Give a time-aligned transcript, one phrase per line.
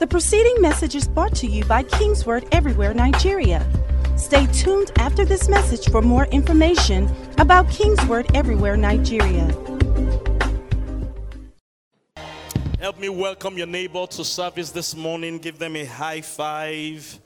[0.00, 3.70] The preceding message is brought to you by Kingsword Everywhere Nigeria.
[4.16, 7.06] Stay tuned after this message for more information
[7.36, 9.44] about Kingsword Everywhere Nigeria.
[12.78, 15.36] Help me welcome your neighbor to service this morning.
[15.36, 17.20] Give them a high five.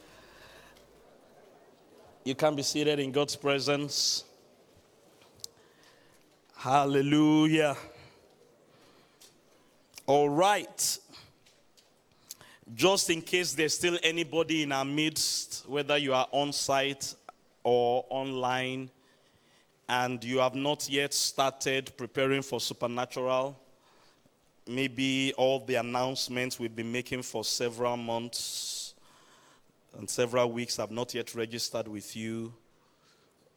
[2.25, 4.25] You can be seated in God's presence.
[6.57, 7.77] Hallelujah.
[10.07, 10.99] All right.
[12.73, 17.15] Just in case there's still anybody in our midst, whether you are on site
[17.63, 18.89] or online,
[19.87, 23.59] and you have not yet started preparing for supernatural,
[24.67, 28.95] maybe all the announcements we've been making for several months
[29.99, 32.53] and several weeks have not yet registered with you.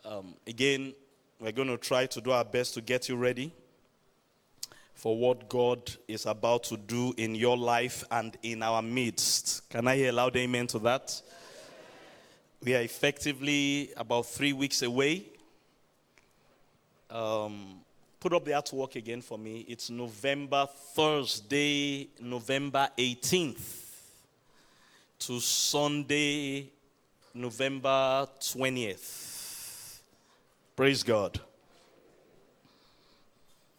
[0.04, 0.94] Um, again,
[1.40, 3.54] we're going to try to do our best to get you ready
[4.98, 9.70] for what God is about to do in your life and in our midst.
[9.70, 11.22] Can I hear a loud amen to that?
[12.64, 15.26] We are effectively about three weeks away.
[17.12, 17.82] Um,
[18.20, 19.66] put up the artwork again for me.
[19.68, 23.86] It's November, Thursday, November 18th
[25.20, 26.72] to Sunday,
[27.36, 30.00] November 20th.
[30.76, 31.40] Praise God.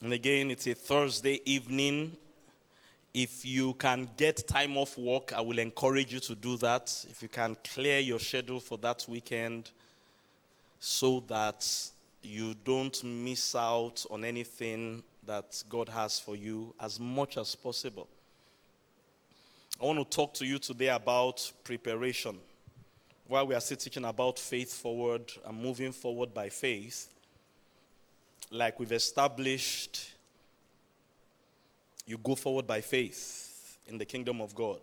[0.01, 2.17] And again, it's a Thursday evening.
[3.13, 7.05] If you can get time off work, I will encourage you to do that.
[7.11, 9.73] If you can clear your schedule for that weekend
[10.79, 11.69] so that
[12.23, 18.07] you don't miss out on anything that God has for you as much as possible.
[19.83, 22.39] I want to talk to you today about preparation.
[23.27, 27.09] While we are still teaching about faith forward and moving forward by faith,
[28.51, 30.13] like we've established,
[32.07, 34.81] you go forward by faith in the kingdom of God.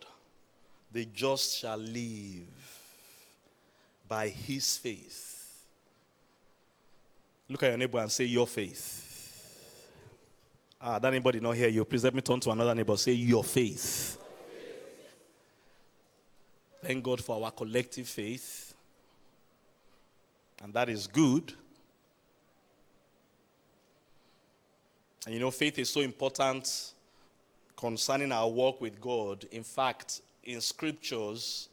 [0.92, 2.46] The just shall live
[4.08, 5.36] by his faith.
[7.50, 9.02] Look at your neighbor and say, Your faith.
[10.82, 11.84] Ah, that anybody not hear you?
[11.86, 12.98] Please let me turn to another neighbor.
[12.98, 14.18] Say, Your faith.
[16.84, 18.74] Thank God for our collective faith.
[20.64, 21.54] And that is good.
[25.26, 26.94] And you know, faith is so important
[27.76, 29.46] concerning our walk with God.
[29.52, 31.70] In fact, in scriptures,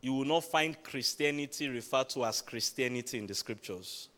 [0.00, 4.08] you will not find Christianity referred to as Christianity in the scriptures.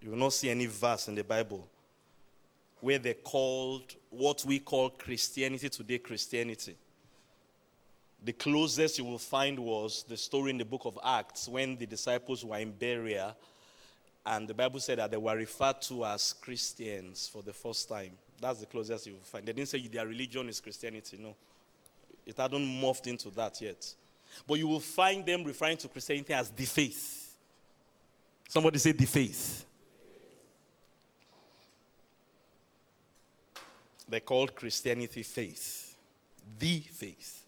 [0.00, 1.68] You will not see any verse in the Bible
[2.80, 6.76] where they called what we call Christianity today Christianity.
[8.24, 11.86] The closest you will find was the story in the book of Acts when the
[11.86, 13.36] disciples were in Berea
[14.26, 18.10] and the Bible said that they were referred to as Christians for the first time.
[18.40, 19.46] That's the closest you will find.
[19.46, 21.36] They didn't say their religion is Christianity, no.
[22.26, 23.86] It hadn't morphed into that yet.
[24.44, 27.36] But you will find them referring to Christianity as the faith.
[28.48, 29.64] Somebody say the faith.
[34.08, 35.96] They called Christianity faith.
[36.58, 37.44] The faith.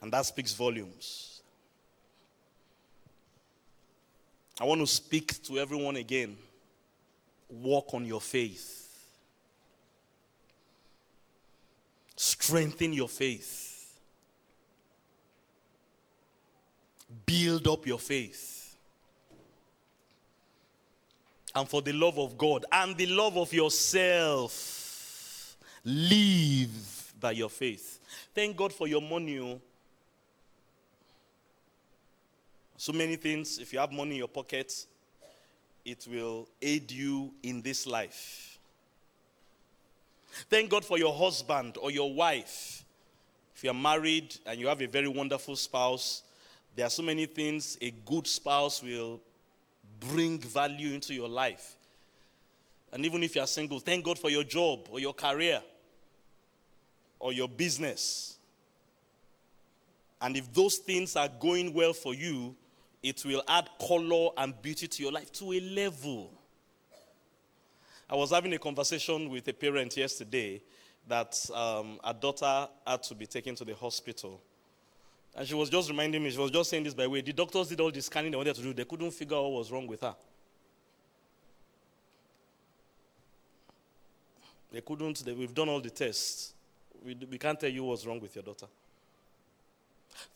[0.00, 1.31] And that speaks volumes.
[4.62, 6.36] I want to speak to everyone again.
[7.48, 8.96] Walk on your faith.
[12.14, 13.98] Strengthen your faith.
[17.26, 18.76] Build up your faith.
[21.56, 27.98] And for the love of God and the love of yourself, live by your faith.
[28.32, 29.40] Thank God for your money.
[29.40, 29.60] Oh.
[32.82, 34.86] So many things, if you have money in your pocket,
[35.84, 38.58] it will aid you in this life.
[40.50, 42.84] Thank God for your husband or your wife.
[43.54, 46.24] If you're married and you have a very wonderful spouse,
[46.74, 49.20] there are so many things a good spouse will
[50.00, 51.76] bring value into your life.
[52.92, 55.62] And even if you're single, thank God for your job or your career
[57.20, 58.38] or your business.
[60.20, 62.56] And if those things are going well for you,
[63.02, 66.30] it will add color and beauty to your life to a level.
[68.08, 70.60] I was having a conversation with a parent yesterday
[71.08, 74.40] that um, a daughter had to be taken to the hospital.
[75.34, 77.32] And she was just reminding me, she was just saying this by the way, the
[77.32, 79.72] doctors did all the scanning they wanted to do, they couldn't figure out what was
[79.72, 80.14] wrong with her.
[84.70, 86.54] They couldn't, they, we've done all the tests.
[87.04, 88.66] We, we can't tell you what's wrong with your daughter.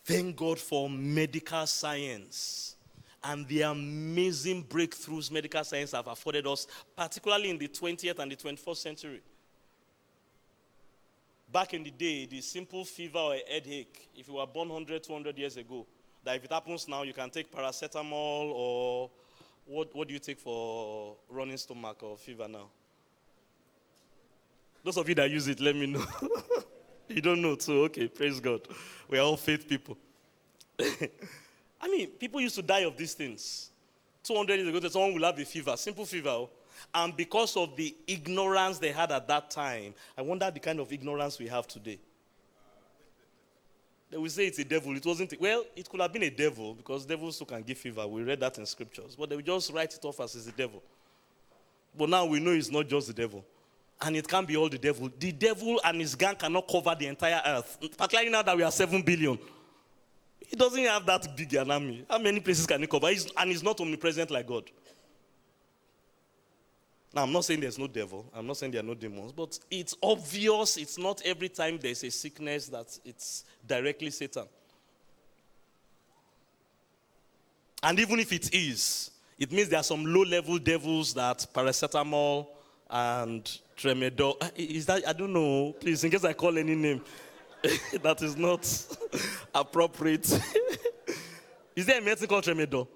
[0.05, 2.77] Thank God for medical science
[3.25, 8.37] and the amazing breakthroughs medical science have afforded us, particularly in the 20th and the
[8.37, 9.23] 21st century.
[11.53, 15.39] back in the day, the simple fever or headache, if you were born 100, 200
[15.39, 15.87] years ago,
[16.25, 19.11] that if it happens now, you can take paracetamol or
[19.65, 22.69] what, what do you take for running stomach or fever now?
[24.85, 26.05] Those of you that use it, let me know.
[27.09, 27.85] you don't know too.
[27.85, 28.63] Okay, praise God.
[29.09, 29.97] We're all faith people.
[30.79, 33.71] I mean, people used to die of these things.
[34.25, 36.31] 200 years ago, someone will have a fever, simple fever.
[36.31, 36.51] Oh.
[36.95, 40.93] And because of the ignorance they had at that time, I wonder the kind of
[40.93, 41.99] ignorance we have today.
[44.11, 44.97] They will say it's a devil.
[44.97, 45.35] It wasn't.
[45.41, 48.07] Well, it could have been a devil because devils too can give fever.
[48.07, 49.17] We read that in scriptures.
[49.19, 50.83] But they will just write it off as it's the devil.
[51.97, 53.45] But now we know it's not just the devil.
[54.01, 55.11] And it can't be all the devil.
[55.19, 57.79] The devil and his gang cannot cover the entire earth.
[57.97, 59.39] Particularly now that we are 7 billion.
[60.47, 62.05] He doesn't have that big an army.
[62.09, 63.09] How many places can he cover?
[63.09, 64.65] He's, and he's not omnipresent like God.
[67.15, 68.27] Now, I'm not saying there's no devil.
[68.35, 69.33] I'm not saying there are no demons.
[69.33, 74.45] But it's obvious it's not every time there's a sickness that it's directly Satan.
[77.83, 82.49] And even if it is, it means there are some low level devils that paracetamol
[82.91, 83.45] and
[83.77, 84.37] tramadol.
[84.41, 87.03] Uh, is that, I don't know, please, in case I call any name
[88.03, 88.67] that is not
[89.55, 90.27] appropriate.
[91.77, 92.89] is there a medicine called?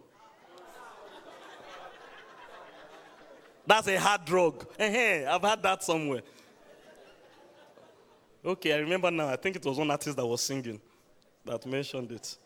[3.66, 4.66] That's a hard drug.
[4.76, 6.22] Hey, I've had that somewhere.
[8.44, 9.28] Okay, I remember now.
[9.28, 10.80] I think it was one artist that was singing
[11.44, 12.36] that mentioned it.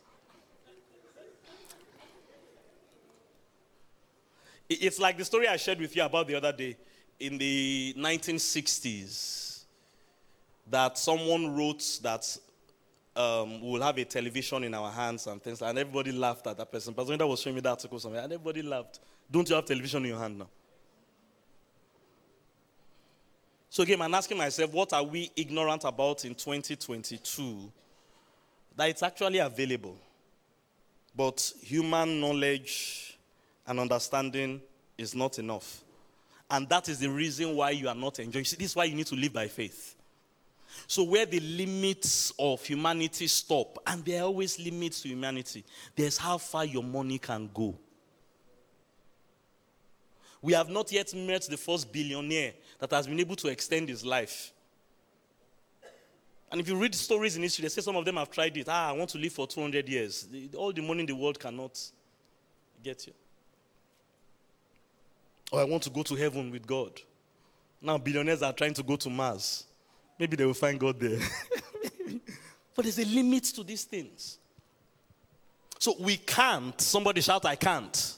[4.67, 6.75] It's like the story I shared with you about the other day
[7.19, 9.63] in the 1960s
[10.67, 12.37] that someone wrote that
[13.15, 16.57] um, we will have a television in our hands and things, and everybody laughed at
[16.57, 16.93] that person.
[16.93, 18.99] Pastor was showing me that article somewhere, and everybody laughed.
[19.31, 20.49] Don't you have television in your hand now?
[23.69, 27.71] So again, I'm asking myself, what are we ignorant about in 2022?
[28.75, 29.97] That it's actually available.
[31.15, 33.17] But human knowledge
[33.67, 34.61] and understanding
[34.97, 35.84] is not enough.
[36.49, 38.45] And that is the reason why you are not enjoying.
[38.45, 39.95] See, this is why you need to live by faith.
[40.87, 45.63] So, where the limits of humanity stop, and there are always limits to humanity,
[45.95, 47.75] there's how far your money can go.
[50.41, 54.05] We have not yet met the first billionaire that has been able to extend his
[54.05, 54.51] life.
[56.51, 58.67] And if you read stories in history, they say some of them have tried it.
[58.69, 60.27] Ah, I want to live for 200 years.
[60.55, 61.79] All the money in the world cannot
[62.83, 63.13] get you.
[65.51, 66.99] Or I want to go to heaven with God.
[67.81, 69.65] Now, billionaires are trying to go to Mars.
[70.17, 71.19] Maybe they will find God there.
[72.75, 74.39] but there's a limit to these things.
[75.79, 78.15] So we can't, somebody shout, I can't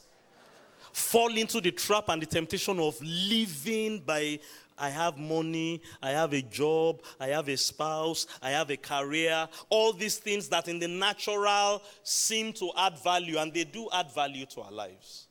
[0.97, 4.39] fall into the trap and the temptation of living by
[4.79, 9.47] I have money, I have a job, I have a spouse, I have a career,
[9.69, 14.11] all these things that in the natural seem to add value, and they do add
[14.11, 15.26] value to our lives.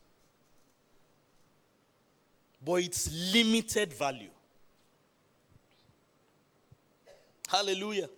[2.66, 4.30] But it's limited value.
[7.48, 8.08] Hallelujah.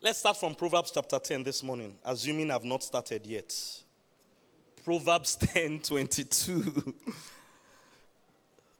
[0.00, 3.54] Let's start from Proverbs chapter 10 this morning, assuming I've not started yet.
[4.82, 6.94] Proverbs 10 22.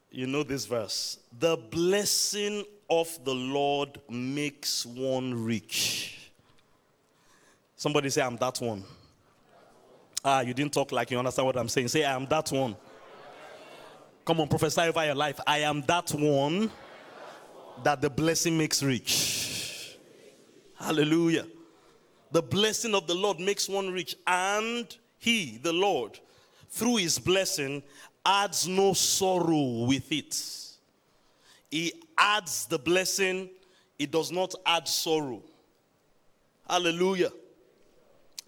[0.09, 1.19] you know this verse.
[1.37, 6.31] The blessing of the Lord makes one rich.
[7.75, 8.83] Somebody say, I'm that one.
[10.25, 11.89] Ah, you didn't talk like you understand what I'm saying.
[11.89, 12.75] Say, I am that one.
[14.23, 15.39] Come on, prophesy over your life.
[15.47, 16.69] I am that one
[17.83, 19.97] that the blessing makes rich.
[20.75, 21.47] Hallelujah.
[22.31, 26.19] The blessing of the Lord makes one rich and he, the Lord,
[26.69, 27.83] through his blessing,
[28.25, 30.39] adds no sorrow with it.
[31.69, 33.49] He adds the blessing,
[33.97, 35.41] it does not add sorrow.
[36.69, 37.31] Hallelujah.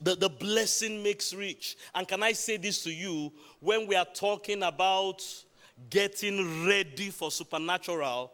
[0.01, 1.77] The, the blessing makes rich.
[1.95, 3.31] And can I say this to you?
[3.59, 5.23] When we are talking about
[5.89, 8.31] getting ready for supernatural,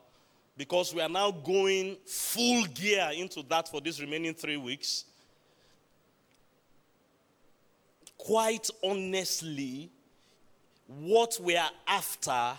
[0.58, 5.06] because we are now going full gear into that for these remaining three weeks,
[8.18, 9.90] quite honestly,
[10.88, 12.54] what we are after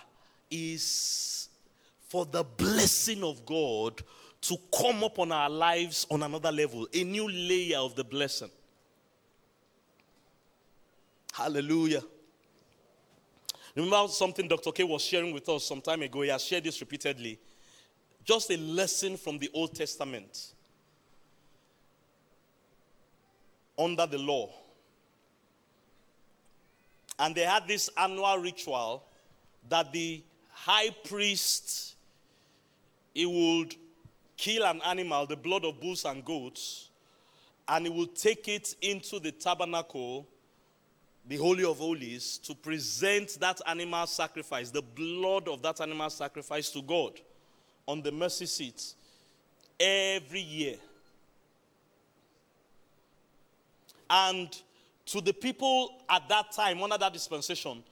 [0.50, 1.48] is
[2.08, 4.02] for the blessing of God
[4.40, 8.50] to come upon our lives on another level, a new layer of the blessing.
[11.32, 12.02] Hallelujah.
[13.74, 14.72] Remember something Dr.
[14.72, 16.22] K was sharing with us some time ago?
[16.22, 17.38] He has shared this repeatedly.
[18.24, 20.52] Just a lesson from the Old Testament.
[23.78, 24.50] Under the law,
[27.18, 29.04] and they had this annual ritual
[29.68, 31.94] that the high priest
[33.14, 33.74] he would
[34.36, 36.88] kill an animal, the blood of bulls and goats,
[37.68, 40.26] and he would take it into the tabernacle,
[41.30, 46.70] the Holy of Holies, to present that animal sacrifice, the blood of that animal sacrifice
[46.70, 47.20] to God
[47.86, 48.94] on the mercy seat
[49.78, 50.74] every year.
[54.10, 54.48] And
[55.06, 57.84] to the people at that time, under that dispensation,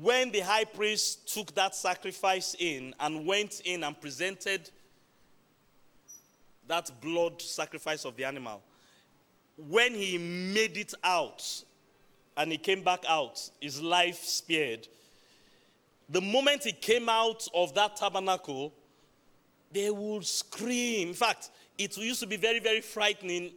[0.00, 4.70] when the high priest took that sacrifice in and went in and presented
[6.66, 8.62] that blood sacrifice of the animal,
[9.68, 11.64] when he made it out
[12.40, 14.88] and he came back out, his life spared.
[16.08, 18.72] The moment he came out of that tabernacle,
[19.70, 21.08] they would scream.
[21.08, 23.52] In fact, it used to be very, very frightening,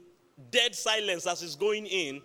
[0.51, 2.21] dead silence as he's going in,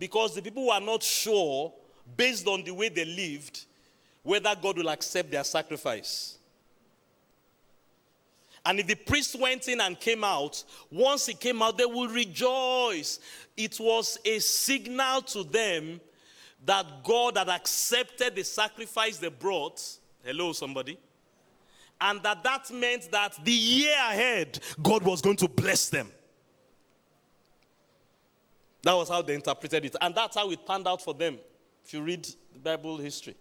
[0.00, 1.72] because the people were not sure,
[2.16, 3.64] based on the way they lived,
[4.24, 6.36] whether God will accept their sacrifice.
[8.64, 12.10] And if the priest went in and came out, once he came out, they would
[12.12, 13.18] rejoice.
[13.56, 16.00] It was a signal to them
[16.64, 19.82] that God had accepted the sacrifice they brought.
[20.22, 20.96] Hello, somebody
[22.02, 26.10] and that that meant that the year ahead, God was going to bless them.
[28.82, 29.96] That was how they interpreted it.
[30.00, 31.38] And that's how it panned out for them,
[31.84, 33.36] if you read the Bible history.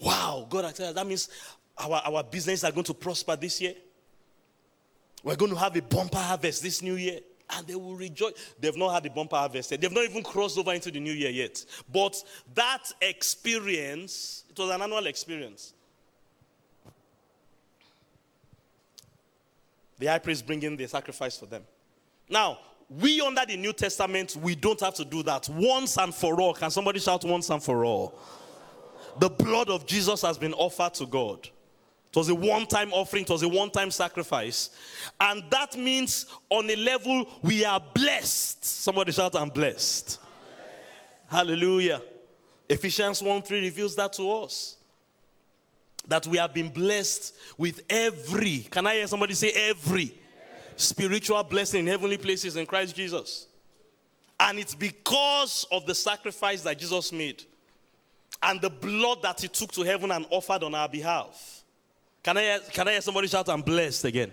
[0.00, 1.28] Wow, God, I tell you, that means
[1.82, 3.74] our, our business are going to prosper this year.
[5.22, 7.20] We're going to have a bumper harvest this new year.
[7.54, 8.32] And they will rejoice.
[8.58, 9.80] They've not had the bumper harvest yet.
[9.80, 11.64] They've not even crossed over into the new year yet.
[11.92, 12.22] But
[12.54, 15.74] that experience, it was an annual experience.
[19.98, 21.62] The high priest bringing the sacrifice for them.
[22.28, 22.58] Now,
[22.88, 26.54] we under the New Testament, we don't have to do that once and for all.
[26.54, 28.18] Can somebody shout once and for all?
[29.18, 31.48] The blood of Jesus has been offered to God.
[32.12, 34.68] It was a one time offering, it was a one time sacrifice.
[35.18, 38.62] And that means, on a level, we are blessed.
[38.62, 40.20] Somebody shout, I'm blessed.
[41.26, 42.02] Hallelujah.
[42.68, 44.76] Ephesians 1 3 reveals that to us
[46.06, 50.14] that we have been blessed with every, can I hear somebody say every
[50.76, 53.46] spiritual blessing in heavenly places in Christ Jesus?
[54.38, 57.44] And it's because of the sacrifice that Jesus made
[58.42, 61.61] and the blood that he took to heaven and offered on our behalf.
[62.22, 64.32] Can I hear, can I hear somebody shout, I'm blessed again?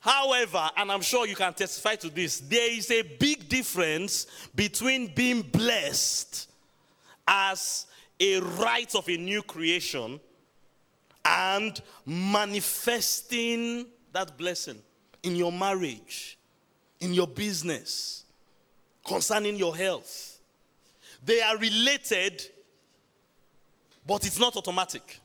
[0.00, 5.08] However, and I'm sure you can testify to this, there is a big difference between
[5.14, 6.50] being blessed
[7.26, 7.86] as
[8.20, 10.20] a right of a new creation
[11.24, 14.78] and manifesting that blessing
[15.22, 16.38] in your marriage,
[17.00, 18.24] in your business,
[19.06, 20.38] concerning your health.
[21.24, 22.42] They are related,
[24.06, 25.20] but it's not automatic.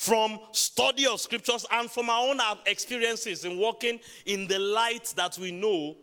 [0.00, 5.36] From study of scriptures and from our own experiences in walking in the light that
[5.36, 5.94] we know,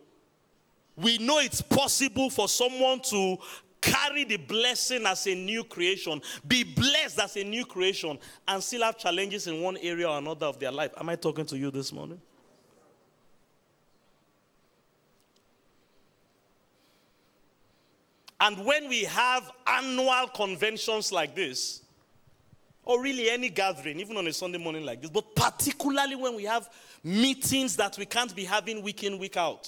[0.96, 3.38] we know it's possible for someone to
[3.82, 8.84] carry the blessing as a new creation, be blessed as a new creation, and still
[8.84, 10.92] have challenges in one area or another of their life.
[11.00, 12.22] Am I talking to you this morning?
[18.40, 21.82] And when we have annual conventions like this,
[22.88, 26.46] or really any gathering, even on a Sunday morning like this, but particularly when we
[26.46, 26.70] have
[27.04, 29.68] meetings that we can't be having week in, week out,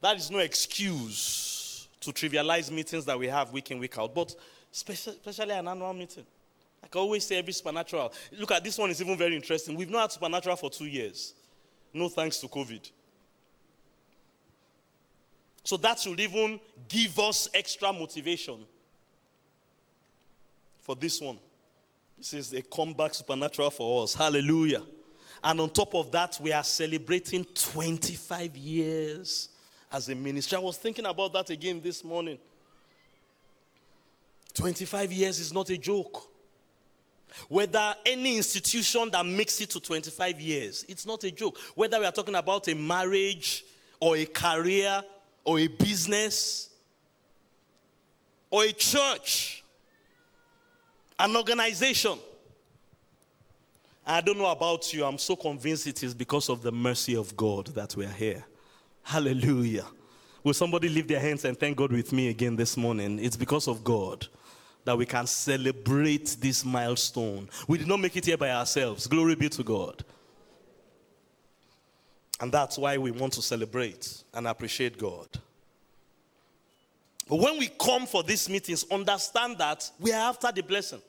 [0.00, 4.34] that is no excuse to trivialize meetings that we have week in, week out, but
[4.72, 6.26] especially an annual meeting.
[6.82, 8.12] I can always say every supernatural.
[8.32, 9.76] Look at this one is even very interesting.
[9.76, 11.34] We've not had supernatural for two years.
[11.92, 12.90] No thanks to COVID.
[15.62, 18.58] So that should even give us extra motivation
[20.80, 21.38] for this one.
[22.16, 24.14] This is a comeback supernatural for us.
[24.14, 24.82] Hallelujah.
[25.42, 29.50] And on top of that, we are celebrating 25 years
[29.92, 30.56] as a ministry.
[30.56, 32.38] I was thinking about that again this morning.
[34.54, 36.30] 25 years is not a joke.
[37.48, 41.58] Whether any institution that makes it to 25 years, it's not a joke.
[41.74, 43.64] Whether we are talking about a marriage
[43.98, 45.02] or a career
[45.44, 46.70] or a business
[48.50, 49.63] or a church,
[51.18, 52.18] an organization.
[54.06, 57.34] I don't know about you, I'm so convinced it is because of the mercy of
[57.36, 58.44] God that we are here.
[59.02, 59.86] Hallelujah.
[60.42, 63.18] Will somebody lift their hands and thank God with me again this morning?
[63.18, 64.26] It's because of God
[64.84, 67.48] that we can celebrate this milestone.
[67.66, 69.06] We did not make it here by ourselves.
[69.06, 70.04] Glory be to God.
[72.40, 75.28] And that's why we want to celebrate and appreciate God.
[77.28, 81.00] But when we come for these meetings, understand that we are after the blessing.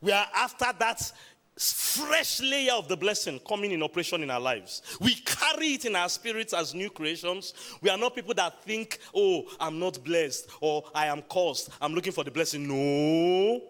[0.00, 1.12] We are after that
[1.56, 4.82] fresh layer of the blessing coming in operation in our lives.
[5.00, 7.54] We carry it in our spirits as new creations.
[7.80, 11.70] We are not people that think, oh, I'm not blessed or I am cursed.
[11.80, 12.66] I'm looking for the blessing.
[12.66, 13.62] No.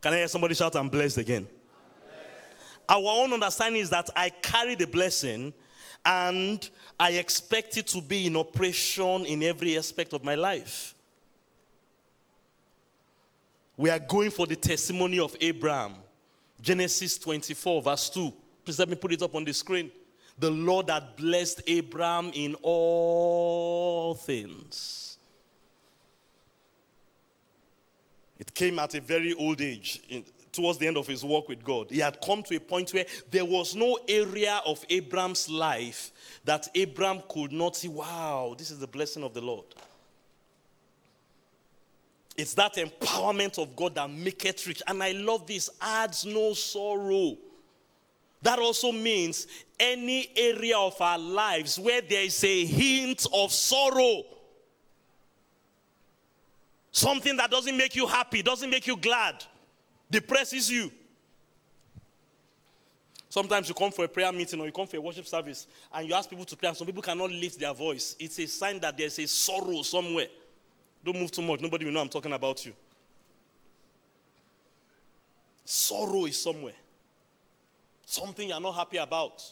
[0.00, 1.48] Can I hear somebody shout, I'm blessed again?
[2.88, 5.54] Our own understanding is that I carry the blessing
[6.04, 6.68] and
[6.98, 10.94] I expect it to be in operation in every aspect of my life.
[13.76, 15.94] We are going for the testimony of Abraham.
[16.60, 18.32] Genesis 24, verse 2.
[18.64, 19.90] Please let me put it up on the screen.
[20.38, 25.18] The Lord had blessed Abraham in all things.
[28.38, 30.02] It came at a very old age,
[30.52, 31.90] towards the end of his walk with God.
[31.90, 36.12] He had come to a point where there was no area of Abraham's life
[36.44, 39.64] that Abraham could not see, wow, this is the blessing of the Lord.
[42.36, 44.82] It's that empowerment of God that maketh rich.
[44.86, 47.36] And I love this, adds no sorrow.
[48.42, 49.46] That also means
[49.78, 54.24] any area of our lives where there is a hint of sorrow.
[56.90, 59.44] Something that doesn't make you happy, doesn't make you glad,
[60.12, 60.92] depresses you.
[63.28, 66.06] Sometimes you come for a prayer meeting or you come for a worship service and
[66.06, 68.14] you ask people to pray, and some people cannot lift their voice.
[68.18, 70.26] It's a sign that there's a sorrow somewhere.
[71.02, 71.60] Don't move too much.
[71.60, 72.74] Nobody will know I'm talking about you.
[75.64, 76.74] Sorrow is somewhere.
[78.04, 79.42] Something you're not happy about.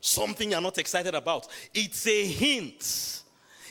[0.00, 1.48] Something you're not excited about.
[1.74, 3.22] It's a hint.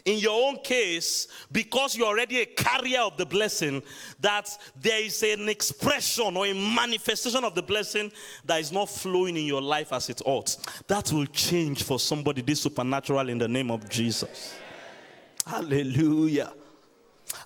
[0.07, 3.83] In your own case, because you're already a carrier of the blessing,
[4.21, 4.49] that
[4.79, 8.09] there is an expression or a manifestation of the blessing
[8.45, 10.55] that is not flowing in your life as it ought.
[10.87, 14.55] That will change for somebody this supernatural in the name of Jesus.
[15.45, 16.53] Hallelujah.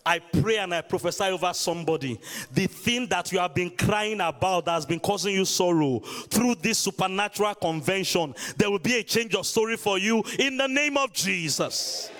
[0.06, 2.20] I pray and I prophesy over somebody.
[2.54, 5.98] The thing that you have been crying about that has been causing you sorrow
[6.30, 10.68] through this supernatural convention, there will be a change of story for you in the
[10.68, 12.12] name of Jesus.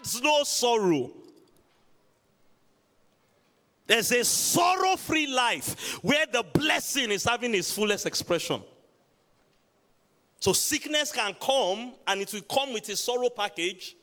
[0.00, 1.10] Adds no sorrow.
[3.86, 8.62] There's a sorrow free life where the blessing is having its fullest expression.
[10.38, 13.96] So sickness can come and it will come with a sorrow package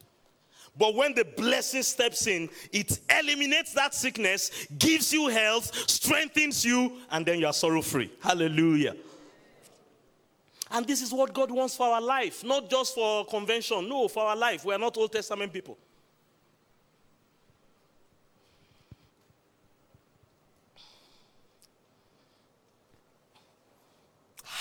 [0.78, 6.98] but when the blessing steps in, it eliminates that sickness, gives you health, strengthens you,
[7.10, 8.12] and then you are sorrow free.
[8.22, 8.96] Hallelujah.
[10.70, 13.88] And this is what God wants for our life, not just for convention.
[13.90, 14.66] No, for our life.
[14.66, 15.78] We are not Old Testament people.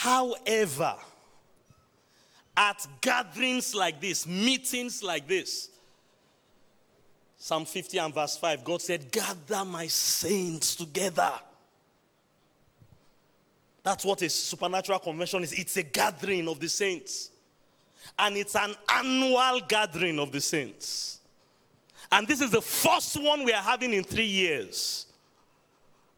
[0.06, 0.94] However,
[2.56, 5.68] at gatherings like this, meetings like this,
[7.36, 11.32] Psalm 50 and verse 5, God said, Gather my saints together.
[13.82, 15.52] That's what a supernatural convention is.
[15.52, 17.32] It's a gathering of the saints.
[18.16, 21.18] And it's an annual gathering of the saints.
[22.12, 25.06] And this is the first one we are having in three years.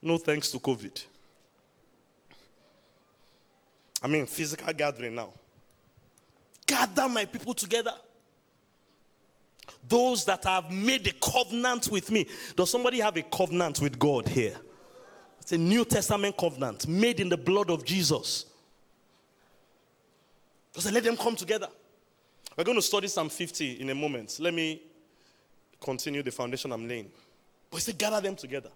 [0.02, 1.04] No thanks to COVID.
[4.02, 5.30] I mean, physical gathering now.
[6.66, 7.94] Gather my people together.
[9.88, 12.26] Those that have made a covenant with me.
[12.54, 14.56] Does somebody have a covenant with God here?
[15.40, 18.46] It's a New Testament covenant made in the blood of Jesus.
[20.72, 21.68] Because let them come together.
[22.56, 24.38] We're going to study Psalm 50 in a moment.
[24.40, 24.82] Let me
[25.80, 27.10] continue the foundation I'm laying.
[27.70, 28.70] But he said, gather them together.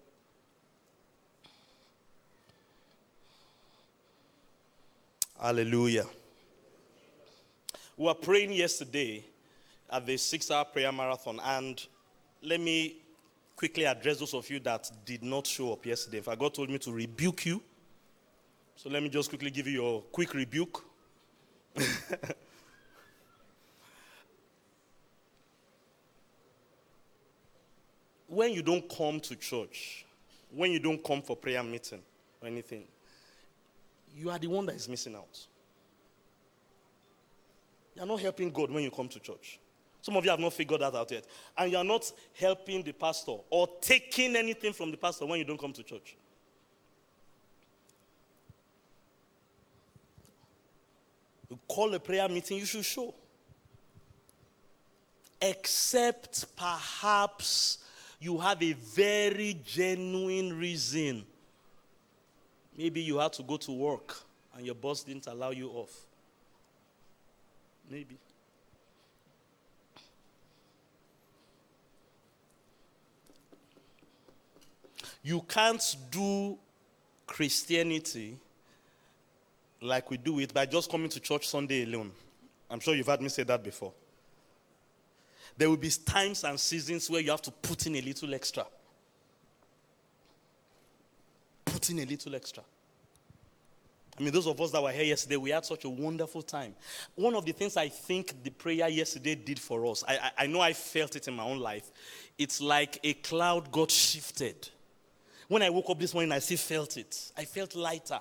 [5.42, 6.06] Hallelujah.
[7.96, 9.24] We were praying yesterday
[9.90, 11.40] at the six hour prayer marathon.
[11.42, 11.84] And
[12.40, 12.98] let me
[13.56, 16.20] quickly address those of you that did not show up yesterday.
[16.20, 17.60] Fact, God told me to rebuke you.
[18.76, 20.84] So let me just quickly give you your quick rebuke.
[28.28, 30.06] when you don't come to church,
[30.54, 32.02] when you don't come for prayer meeting
[32.40, 32.84] or anything,
[34.14, 35.46] you are the one that is missing out.
[37.94, 39.58] You're not helping God when you come to church.
[40.00, 41.24] Some of you have not figured that out yet.
[41.56, 45.44] And you are not helping the pastor or taking anything from the pastor when you
[45.44, 46.16] don't come to church.
[51.48, 53.14] You call a prayer meeting, you should show.
[55.40, 57.78] Except perhaps
[58.18, 61.24] you have a very genuine reason.
[62.76, 64.16] Maybe you had to go to work
[64.56, 65.92] and your boss didn't allow you off.
[67.90, 68.16] Maybe.
[75.22, 76.58] You can't do
[77.26, 78.36] Christianity
[79.80, 82.10] like we do it by just coming to church Sunday alone.
[82.70, 83.92] I'm sure you've heard me say that before.
[85.56, 88.66] There will be times and seasons where you have to put in a little extra.
[91.82, 92.62] Put in a little extra.
[94.16, 96.76] I mean, those of us that were here yesterday, we had such a wonderful time.
[97.16, 100.46] One of the things I think the prayer yesterday did for us, I, I, I
[100.46, 101.90] know I felt it in my own life.
[102.38, 104.68] It's like a cloud got shifted.
[105.48, 107.32] When I woke up this morning, I still felt it.
[107.36, 108.20] I felt lighter.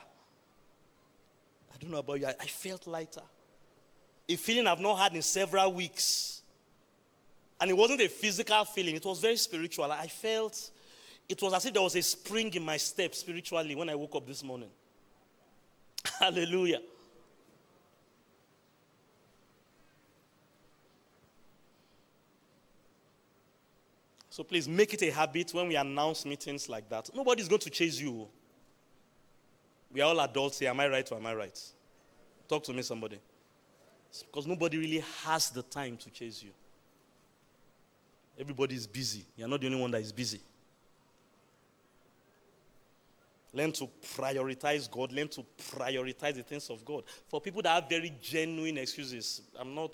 [1.71, 3.21] I don't know about you, I, I felt lighter.
[4.27, 6.41] A feeling I've not had in several weeks.
[7.59, 9.91] And it wasn't a physical feeling, it was very spiritual.
[9.91, 10.71] I felt
[11.31, 14.15] it was as if there was a spring in my step spiritually when I woke
[14.15, 14.69] up this morning.
[16.19, 16.81] Hallelujah.
[24.29, 27.09] So please make it a habit when we announce meetings like that.
[27.13, 28.11] Nobody's going to chase you.
[28.11, 28.29] Oh.
[29.93, 30.69] We are all adults here.
[30.69, 31.59] Am I right or am I right?
[32.47, 33.19] Talk to me, somebody.
[34.09, 36.51] It's because nobody really has the time to chase you.
[38.39, 39.25] Everybody is busy.
[39.35, 40.41] You're not the only one that is busy.
[43.53, 45.11] Learn to prioritize God.
[45.11, 47.03] Learn to prioritize the things of God.
[47.27, 49.91] For people that have very genuine excuses, I'm not,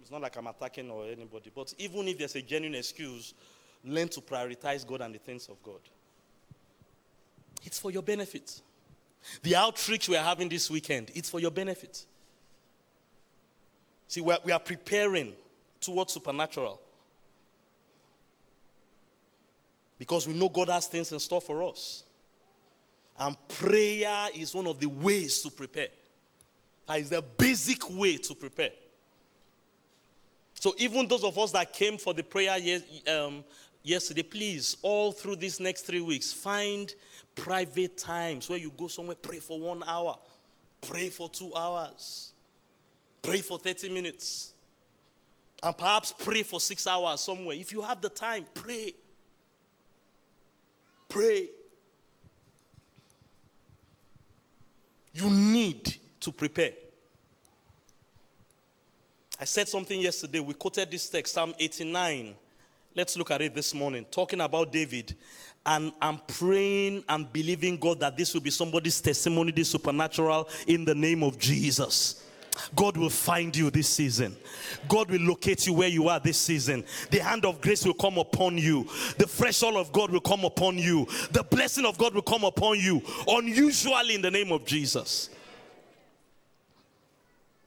[0.00, 3.34] it's not like I'm attacking or anybody, but even if there's a genuine excuse,
[3.84, 5.80] learn to prioritize God and the things of God.
[7.64, 8.60] It's for your benefit.
[9.42, 12.04] The outreach we are having this weekend, it's for your benefit.
[14.08, 15.32] See, we are, we are preparing
[15.80, 16.80] towards supernatural.
[19.98, 22.04] Because we know God has things in store for us.
[23.18, 25.88] And prayer is one of the ways to prepare.
[26.86, 28.70] That is the basic way to prepare.
[30.54, 32.56] So even those of us that came for the prayer
[33.08, 33.44] um,
[33.82, 36.92] yesterday, please, all through these next three weeks, find
[37.34, 40.18] private times where you go somewhere, pray for one hour,
[40.80, 42.32] pray for two hours,
[43.22, 44.52] pray for 30 minutes,
[45.62, 47.56] and perhaps pray for six hours somewhere.
[47.56, 48.94] If you have the time, pray.
[51.08, 51.48] Pray.
[55.14, 56.72] You need to prepare.
[59.40, 60.40] I said something yesterday.
[60.40, 62.34] We quoted this text, Psalm 89.
[62.96, 65.14] Let's look at it this morning, talking about David.
[65.64, 70.84] And I'm praying and believing God that this will be somebody's testimony, this supernatural, in
[70.84, 72.23] the name of Jesus.
[72.74, 74.36] God will find you this season.
[74.88, 76.84] God will locate you where you are this season.
[77.10, 78.84] The hand of grace will come upon you.
[79.18, 81.06] The fresh oil of God will come upon you.
[81.32, 83.02] The blessing of God will come upon you.
[83.28, 85.30] Unusually in the name of Jesus.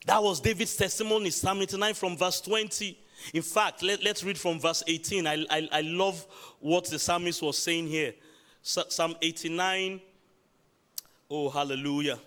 [0.05, 2.97] That was David's testimony, Psalm 89 from verse 20.
[3.33, 5.27] In fact, let, us read from verse 18.
[5.27, 6.25] I, I, I love
[6.59, 8.13] what the psalmist was saying here.
[8.61, 9.99] Psalm 89.
[11.29, 12.19] Oh, hallelujah.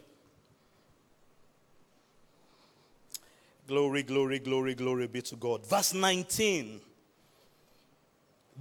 [3.71, 5.65] Glory, glory, glory, glory be to God.
[5.65, 6.81] Verse 19.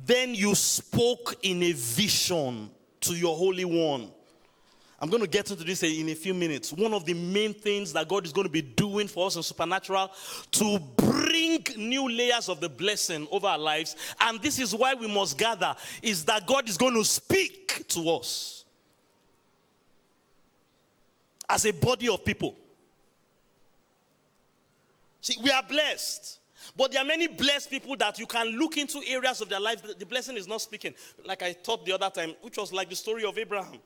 [0.05, 2.69] Then you spoke in a vision
[3.01, 4.11] to your Holy One.
[4.99, 6.71] I'm going to get into this in a few minutes.
[6.71, 9.41] One of the main things that God is going to be doing for us in
[9.41, 10.11] supernatural
[10.51, 13.95] to bring new layers of the blessing over our lives.
[14.21, 18.11] And this is why we must gather is that God is going to speak to
[18.11, 18.63] us
[21.49, 22.55] as a body of people.
[25.21, 26.39] See, we are blessed.
[26.75, 29.81] But there are many blessed people that you can look into areas of their life
[29.97, 30.93] the blessing is not speaking.
[31.25, 33.79] Like I taught the other time, which was like the story of Abraham.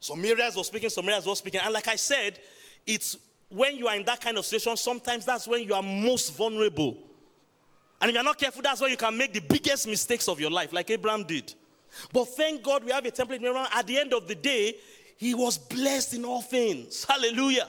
[0.00, 1.60] Some areas were speaking, some areas were speaking.
[1.62, 2.38] And like I said,
[2.86, 3.16] it's
[3.48, 6.96] when you are in that kind of situation, sometimes that's when you are most vulnerable.
[8.00, 10.50] And if you're not careful, that's when you can make the biggest mistakes of your
[10.50, 11.54] life, like Abraham did.
[12.12, 13.42] But thank God we have a template.
[13.72, 14.76] At the end of the day,
[15.16, 17.04] he was blessed in all things.
[17.04, 17.68] Hallelujah.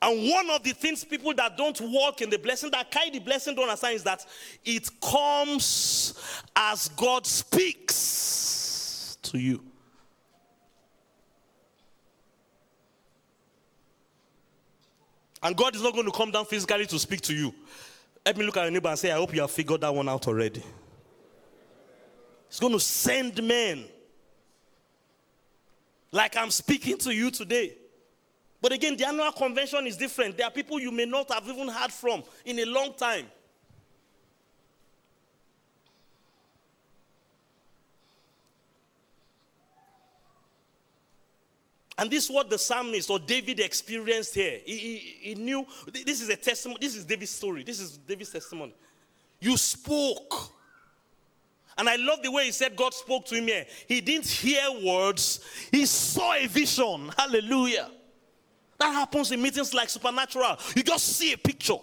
[0.00, 3.20] And one of the things people that don't walk in the blessing, that carry the
[3.20, 4.24] blessing, don't understand is that
[4.64, 6.14] it comes
[6.54, 9.62] as God speaks to you.
[15.42, 17.54] And God is not going to come down physically to speak to you.
[18.24, 20.08] Let me look at your neighbor and say, I hope you have figured that one
[20.08, 20.62] out already.
[22.48, 23.84] He's going to send men
[26.14, 27.74] like I'm speaking to you today.
[28.62, 30.36] But again, the annual convention is different.
[30.36, 33.26] There are people you may not have even heard from in a long time.
[41.98, 44.60] And this is what the psalmist or David experienced here.
[44.64, 46.78] He, he, he, knew this is a testimony.
[46.80, 47.64] This is David's story.
[47.64, 48.74] This is David's testimony.
[49.40, 50.52] You spoke
[51.76, 53.66] And I love the way he said God spoke to him here.
[53.88, 57.10] He didn't hear words, he saw a vision.
[57.16, 57.90] Hallelujah.
[58.78, 60.56] That happens in meetings like supernatural.
[60.74, 61.76] You just see a picture.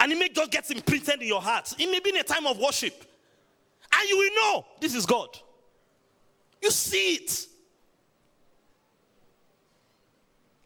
[0.00, 1.74] And it may just get imprinted in your heart.
[1.78, 2.94] It may be in a time of worship.
[3.92, 5.28] And you will know this is God.
[6.62, 7.46] You see it.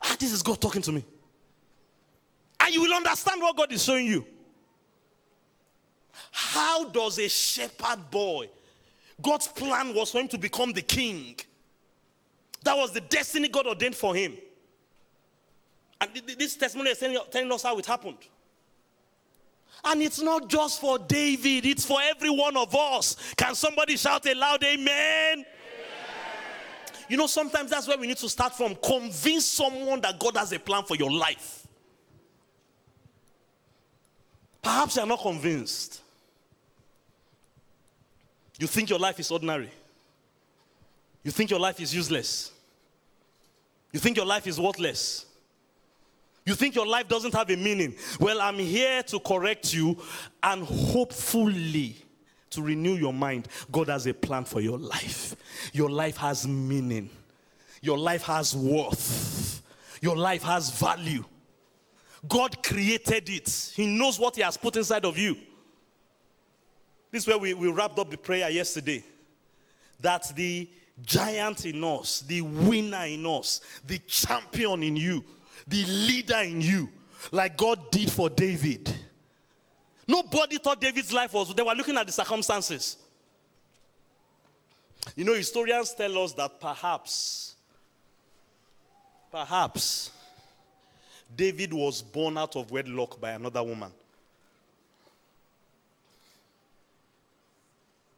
[0.02, 1.04] Ah, this is God talking to me.
[2.60, 4.26] And you will understand what God is showing you.
[6.30, 8.48] How does a shepherd boy,
[9.20, 11.36] God's plan was for him to become the king?
[12.64, 14.34] That was the destiny God ordained for him.
[16.00, 18.18] And this testimony is telling us how it happened.
[19.84, 23.16] And it's not just for David, it's for every one of us.
[23.36, 24.88] Can somebody shout a loud amen?
[24.88, 25.46] amen?
[27.08, 28.76] You know, sometimes that's where we need to start from.
[28.76, 31.66] Convince someone that God has a plan for your life.
[34.60, 36.01] Perhaps you're not convinced.
[38.62, 39.68] You think your life is ordinary.
[41.24, 42.52] You think your life is useless.
[43.90, 45.26] You think your life is worthless.
[46.46, 47.96] You think your life doesn't have a meaning.
[48.20, 50.00] Well, I'm here to correct you
[50.44, 51.96] and hopefully
[52.50, 53.48] to renew your mind.
[53.72, 55.34] God has a plan for your life.
[55.72, 57.10] Your life has meaning,
[57.80, 59.60] your life has worth,
[60.00, 61.24] your life has value.
[62.28, 65.36] God created it, He knows what He has put inside of you.
[67.12, 69.04] This is where we, we wrapped up the prayer yesterday.
[70.00, 70.68] That the
[71.04, 75.22] giant in us, the winner in us, the champion in you,
[75.68, 76.88] the leader in you,
[77.30, 78.92] like God did for David.
[80.08, 82.96] Nobody thought David's life was, they were looking at the circumstances.
[85.14, 87.54] You know, historians tell us that perhaps,
[89.30, 90.10] perhaps,
[91.34, 93.92] David was born out of wedlock by another woman.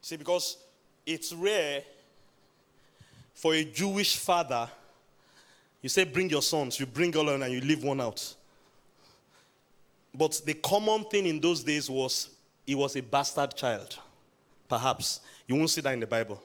[0.04, 0.58] See, because
[1.06, 1.82] it's rare
[3.32, 4.68] for a Jewish father,
[5.80, 8.34] you say, bring your sons, you bring all and you leave one out.
[10.14, 12.28] But the common thing in those days was
[12.66, 13.98] he was a bastard child.
[14.68, 15.20] Perhaps.
[15.48, 16.38] You won't see that in the Bible.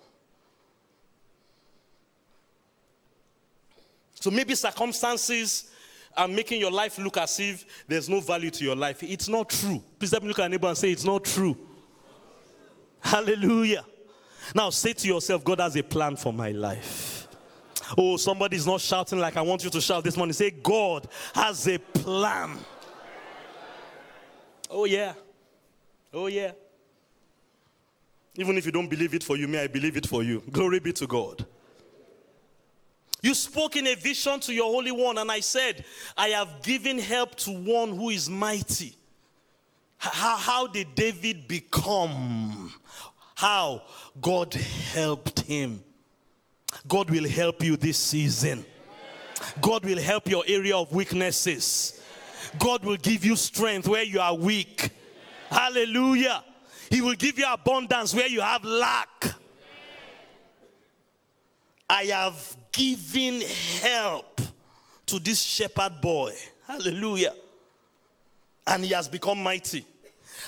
[4.13, 5.69] So maybe circumstances
[6.15, 9.03] are making your life look as if there's no value to your life.
[9.03, 9.83] It's not true.
[9.99, 11.57] Please let me look at a neighbor and say, It's not true.
[13.01, 13.85] Hallelujah.
[14.53, 17.27] Now say to yourself, God has a plan for my life.
[17.97, 20.33] Oh, somebody's not shouting like I want you to shout this morning.
[20.33, 22.57] Say, God has a plan.
[24.69, 25.13] Oh, yeah.
[26.13, 26.51] Oh, yeah.
[28.35, 30.43] Even if you don't believe it for you, may I believe it for you.
[30.51, 31.45] Glory be to God.
[33.21, 35.83] You spoke in a vision to your Holy One, and I said,
[36.15, 38.95] I have given help to one who is mighty.
[39.99, 42.73] How, how did David become?
[43.35, 43.83] How?
[44.19, 45.83] God helped him.
[46.87, 48.65] God will help you this season.
[49.59, 52.01] God will help your area of weaknesses.
[52.57, 54.89] God will give you strength where you are weak.
[55.49, 56.45] Hallelujah.
[56.89, 59.33] He will give you abundance where you have lack.
[61.89, 63.41] I have given
[63.81, 64.39] help
[65.07, 66.33] to this shepherd boy.
[66.65, 67.33] Hallelujah
[68.69, 69.85] and he has become mighty.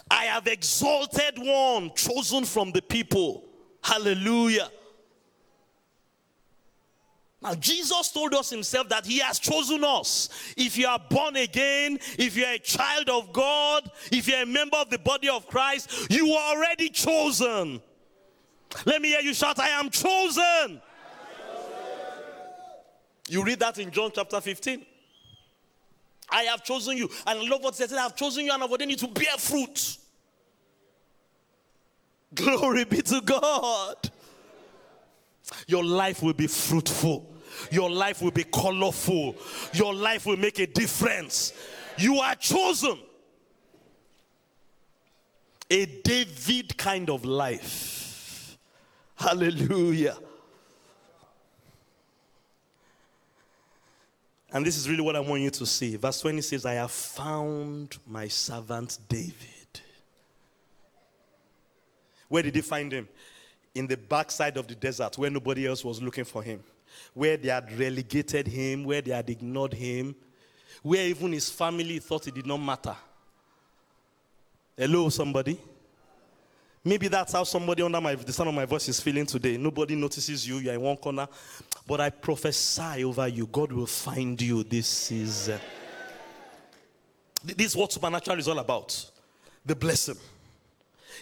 [0.09, 3.43] I have exalted one chosen from the people.
[3.83, 4.69] Hallelujah.
[7.41, 10.29] Now, Jesus told us himself that he has chosen us.
[10.55, 14.77] If you are born again, if you're a child of God, if you're a member
[14.77, 17.81] of the body of Christ, you are already chosen.
[18.85, 20.43] Let me hear you shout, I am chosen.
[20.43, 20.81] I am chosen.
[23.27, 24.85] You read that in John chapter 15.
[26.31, 27.09] I have chosen you.
[27.27, 27.79] And I love what.
[27.81, 29.97] I have chosen you and I've ordained you to bear fruit.
[32.33, 34.09] Glory be to God.
[35.67, 37.27] Your life will be fruitful.
[37.71, 39.35] Your life will be colorful.
[39.73, 41.53] Your life will make a difference.
[41.97, 42.97] You are chosen.
[45.69, 48.57] A David kind of life.
[49.15, 50.17] Hallelujah.
[54.51, 55.95] And this is really what I want you to see.
[55.95, 59.35] Verse 20 says, I have found my servant David.
[62.27, 63.07] Where did he find him?
[63.73, 66.61] In the backside of the desert where nobody else was looking for him,
[67.13, 70.15] where they had relegated him, where they had ignored him,
[70.81, 72.95] where even his family thought it did not matter.
[74.77, 75.59] Hello, somebody?
[76.83, 79.55] Maybe that's how somebody under my, the sound of my voice is feeling today.
[79.55, 81.27] Nobody notices you, you're in one corner.
[81.85, 85.59] But I prophesy over you, God will find you this season.
[87.43, 89.11] This is what supernatural is all about
[89.63, 90.17] the blessing.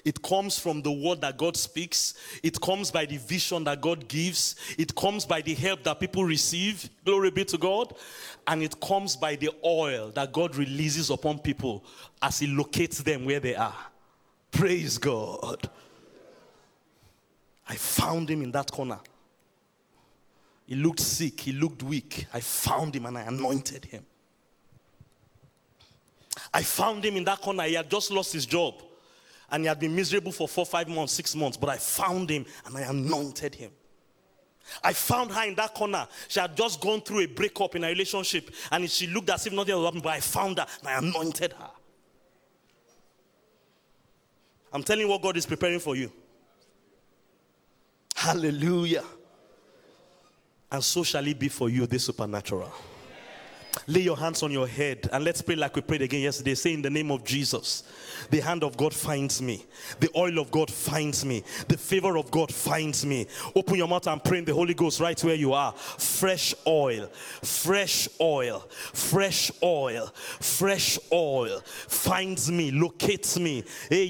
[0.05, 2.13] It comes from the word that God speaks.
[2.41, 4.55] It comes by the vision that God gives.
[4.77, 6.89] It comes by the help that people receive.
[7.03, 7.93] Glory be to God.
[8.47, 11.83] And it comes by the oil that God releases upon people
[12.21, 13.75] as He locates them where they are.
[14.51, 15.69] Praise God.
[17.67, 18.99] I found him in that corner.
[20.65, 22.25] He looked sick, he looked weak.
[22.33, 24.05] I found him and I anointed him.
[26.53, 27.63] I found him in that corner.
[27.63, 28.75] He had just lost his job
[29.51, 31.57] and he had been miserable for four, five months, six months.
[31.57, 33.71] But I found him and I anointed him.
[34.83, 36.07] I found her in that corner.
[36.27, 39.53] She had just gone through a breakup in a relationship and she looked as if
[39.53, 41.71] nothing was happening, but I found her and I anointed her.
[44.71, 46.11] I'm telling you what God is preparing for you.
[48.15, 49.03] Hallelujah.
[50.71, 52.71] And so shall it be for you, this supernatural.
[53.87, 56.55] Lay your hands on your head and let's pray like we prayed again yesterday.
[56.55, 57.83] Say, In the name of Jesus,
[58.29, 59.65] the hand of God finds me,
[59.99, 63.27] the oil of God finds me, the favor of God finds me.
[63.55, 65.73] Open your mouth and pray in the Holy Ghost right where you are.
[65.73, 67.07] Fresh oil,
[67.41, 68.59] fresh oil,
[68.93, 70.07] fresh oil,
[70.39, 73.63] fresh oil finds me, locates me.
[73.89, 74.07] Eh,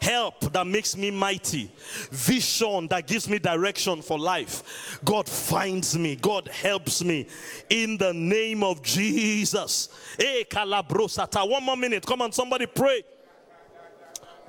[0.00, 1.70] Help that makes me mighty,
[2.10, 5.00] vision that gives me direction for life.
[5.04, 7.26] God finds me, God helps me
[7.68, 9.88] in the name of Jesus.
[10.18, 11.48] Eh, hey, Calabrosata.
[11.48, 12.06] One more minute.
[12.06, 13.02] Come on, somebody pray.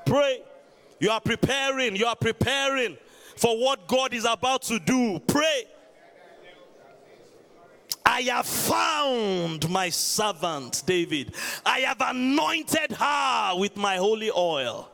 [0.05, 0.41] Pray.
[0.99, 1.95] You are preparing.
[1.95, 2.97] You are preparing
[3.35, 5.19] for what God is about to do.
[5.19, 5.63] Pray.
[8.05, 11.33] I have found my servant David.
[11.65, 14.89] I have anointed her with my holy oil.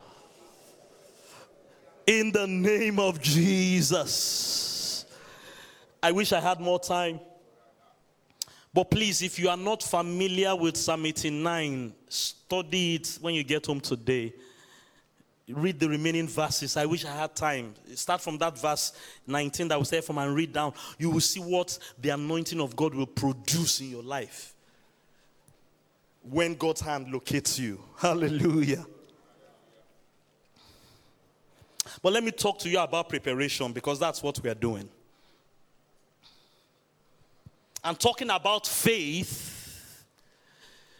[2.06, 4.77] In the name of Jesus.
[6.02, 7.20] I wish I had more time.
[8.72, 13.66] But please, if you are not familiar with Psalm 89, study it when you get
[13.66, 14.32] home today.
[15.48, 16.76] Read the remaining verses.
[16.76, 17.74] I wish I had time.
[17.94, 18.92] Start from that verse
[19.26, 20.74] 19 that we say from and read down.
[20.98, 24.54] You will see what the anointing of God will produce in your life
[26.22, 27.82] when God's hand locates you.
[27.96, 28.84] Hallelujah.
[32.02, 34.88] But let me talk to you about preparation because that's what we are doing.
[37.88, 40.04] And talking about faith,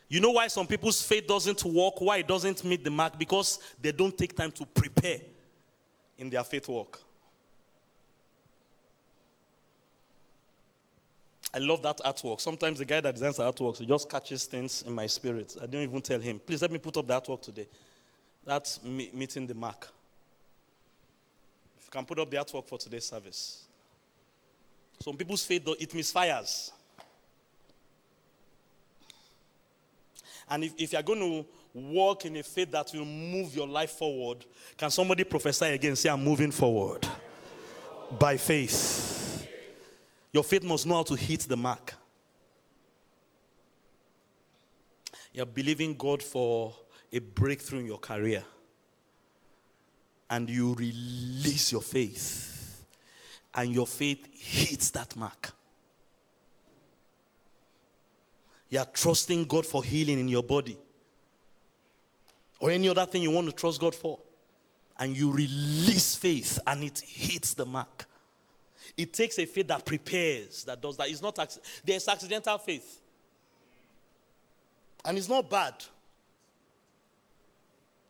[0.08, 3.18] you know why some people's faith doesn't work, why it doesn't meet the mark?
[3.18, 5.20] Because they don't take time to prepare
[6.16, 6.98] in their faith walk.
[11.52, 12.40] I love that artwork.
[12.40, 15.58] Sometimes the guy that designs the artworks, he just catches things in my spirit.
[15.62, 17.68] I don't even tell him, please let me put up the artwork today.
[18.46, 19.90] That's me- meeting the mark.
[21.78, 23.64] If you can put up the artwork for today's service.
[25.02, 26.72] Some people's faith, though, it misfires.
[30.50, 33.90] And if, if you're going to walk in a faith that will move your life
[33.92, 34.44] forward,
[34.76, 35.96] can somebody prophesy again?
[35.96, 37.06] Say, I'm moving forward
[38.18, 39.46] by faith.
[40.32, 41.94] Your faith must know how to hit the mark.
[45.32, 46.74] You're believing God for
[47.12, 48.42] a breakthrough in your career.
[50.30, 52.84] And you release your faith.
[53.54, 55.52] And your faith hits that mark.
[58.70, 60.78] You are trusting God for healing in your body.
[62.60, 64.18] Or any other thing you want to trust God for.
[64.98, 68.06] And you release faith and it hits the mark.
[68.96, 71.08] It takes a faith that prepares, that does that.
[71.08, 71.38] It's not
[71.84, 73.00] there's accidental faith.
[75.04, 75.74] And it's not bad.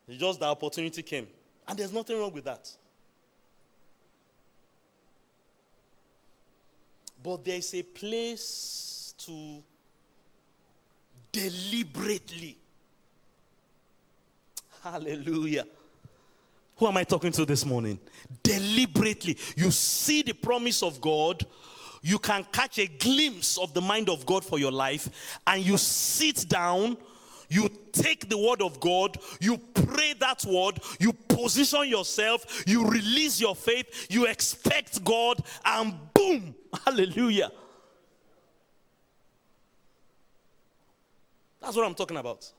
[0.07, 1.27] It's just the opportunity came.
[1.67, 2.67] And there's nothing wrong with that.
[7.21, 9.61] But there's a place to
[11.31, 12.57] deliberately.
[14.83, 15.65] Hallelujah.
[16.77, 17.99] Who am I talking to this morning?
[18.41, 19.37] Deliberately.
[19.57, 21.45] You see the promise of God,
[22.01, 25.77] you can catch a glimpse of the mind of God for your life, and you
[25.77, 26.95] sit down,
[27.49, 33.41] you take the word of God, you pray that word, you position yourself, you release
[33.41, 37.51] your faith, you expect God, and boom, hallelujah.
[41.61, 42.49] That's what I'm talking about.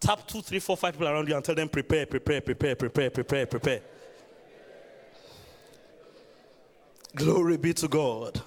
[0.00, 3.10] Tap two, three, four, five people around you and tell them prepare, prepare, prepare, prepare,
[3.10, 3.80] prepare, prepare.
[7.14, 8.40] Glory be to God.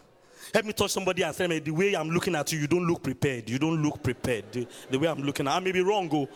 [0.54, 3.04] Help me touch somebody and me the way I'm looking at you, you don't look
[3.04, 3.50] prepared.
[3.50, 4.52] You don't look prepared.
[4.52, 6.28] The, the way I'm looking at I may be wrong, go,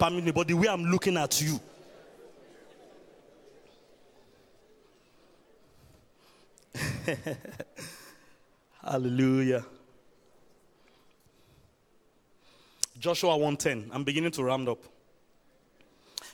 [0.00, 1.60] oh, but the way I'm looking at you.
[8.86, 9.64] Hallelujah.
[12.98, 13.90] Joshua 110.
[13.92, 14.78] I'm beginning to round up.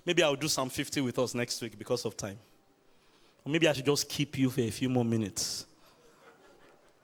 [0.05, 2.39] Maybe I'll do Psalm 50 with us next week because of time.
[3.45, 5.67] Or maybe I should just keep you for a few more minutes.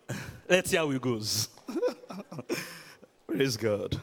[0.48, 1.48] Let's see how it goes.
[3.26, 4.00] Praise God.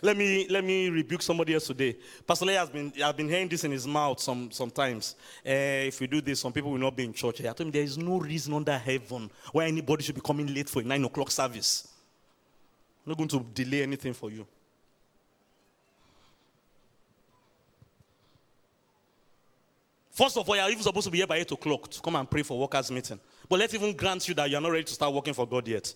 [0.00, 1.96] Let me let me rebuke somebody else today.
[2.26, 5.16] Pastor Lee has been I've been hearing this in his mouth some sometimes.
[5.46, 7.40] Uh, if we do this, some people will not be in church.
[7.40, 10.68] I told him there is no reason under heaven why anybody should be coming late
[10.68, 11.88] for a nine o'clock service.
[13.04, 14.46] I'm not going to delay anything for you.
[20.12, 22.30] First of all, you're even supposed to be here by 8 o'clock to come and
[22.30, 23.18] pray for workers' meeting.
[23.48, 25.92] But let's even grant you that you're not ready to start working for God yet.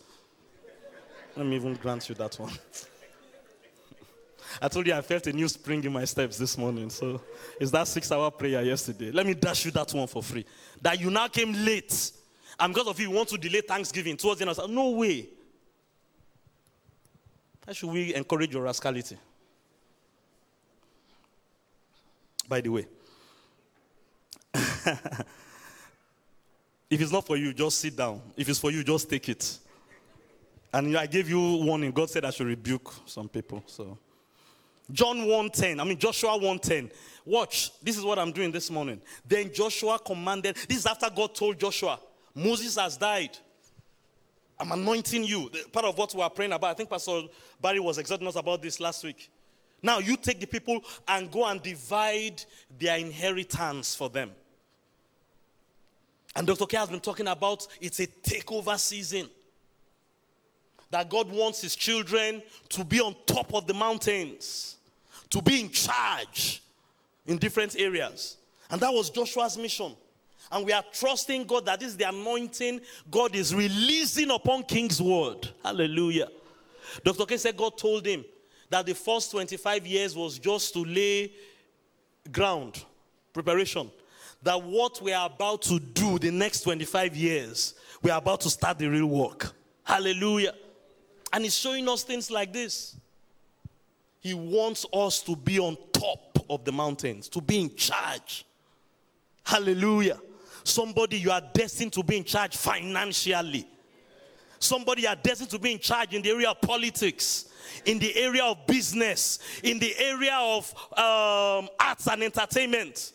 [1.36, 2.52] Let me even grant you that one.
[4.60, 6.90] I told you I felt a new spring in my steps this morning.
[6.90, 7.20] So
[7.60, 9.10] it's that six hour prayer yesterday.
[9.10, 10.46] Let me dash you that one for free.
[10.80, 12.12] That you now came late.
[12.58, 14.56] And because of you, you want to delay Thanksgiving towards the end.
[14.56, 15.28] Said, no way.
[17.66, 19.18] How should we encourage your rascality?
[22.48, 22.86] By the way,
[24.54, 24.94] if
[27.00, 28.22] it's not for you, just sit down.
[28.36, 29.58] If it's for you, just take it.
[30.72, 31.90] And I gave you warning.
[31.90, 33.64] God said I should rebuke some people.
[33.66, 33.98] So
[34.90, 35.80] John 1:10.
[35.80, 36.90] I mean Joshua 1:10.
[37.24, 37.72] Watch.
[37.82, 39.00] This is what I'm doing this morning.
[39.26, 40.56] Then Joshua commanded.
[40.68, 41.98] This is after God told Joshua,
[42.34, 43.36] Moses has died.
[44.58, 45.50] I'm anointing you.
[45.72, 46.70] Part of what we are praying about.
[46.70, 47.22] I think Pastor
[47.60, 49.28] Barry was exhorting us about this last week.
[49.82, 52.42] Now you take the people and go and divide
[52.78, 54.32] their inheritance for them.
[56.34, 56.66] And Dr.
[56.66, 59.28] K has been talking about it's a takeover season.
[60.90, 64.75] That God wants his children to be on top of the mountains,
[65.30, 66.62] to be in charge
[67.26, 68.36] in different areas.
[68.70, 69.94] And that was Joshua's mission.
[70.50, 75.50] And we are trusting God that this is the anointing God is releasing upon KingsWord.
[75.62, 76.28] Hallelujah.
[77.02, 77.26] Dr.
[77.26, 78.24] K said God told him
[78.70, 81.32] that the first 25 years was just to lay
[82.30, 82.84] ground,
[83.32, 83.90] preparation
[84.46, 88.50] that what we are about to do the next 25 years, we are about to
[88.50, 89.52] start the real work.
[89.82, 90.54] Hallelujah.
[91.32, 92.96] And he's showing us things like this.
[94.26, 98.44] He wants us to be on top of the mountains, to be in charge.
[99.44, 100.18] Hallelujah.
[100.64, 103.68] Somebody you are destined to be in charge financially.
[104.58, 107.50] Somebody you are destined to be in charge in the area of politics,
[107.84, 113.12] in the area of business, in the area of um, arts and entertainment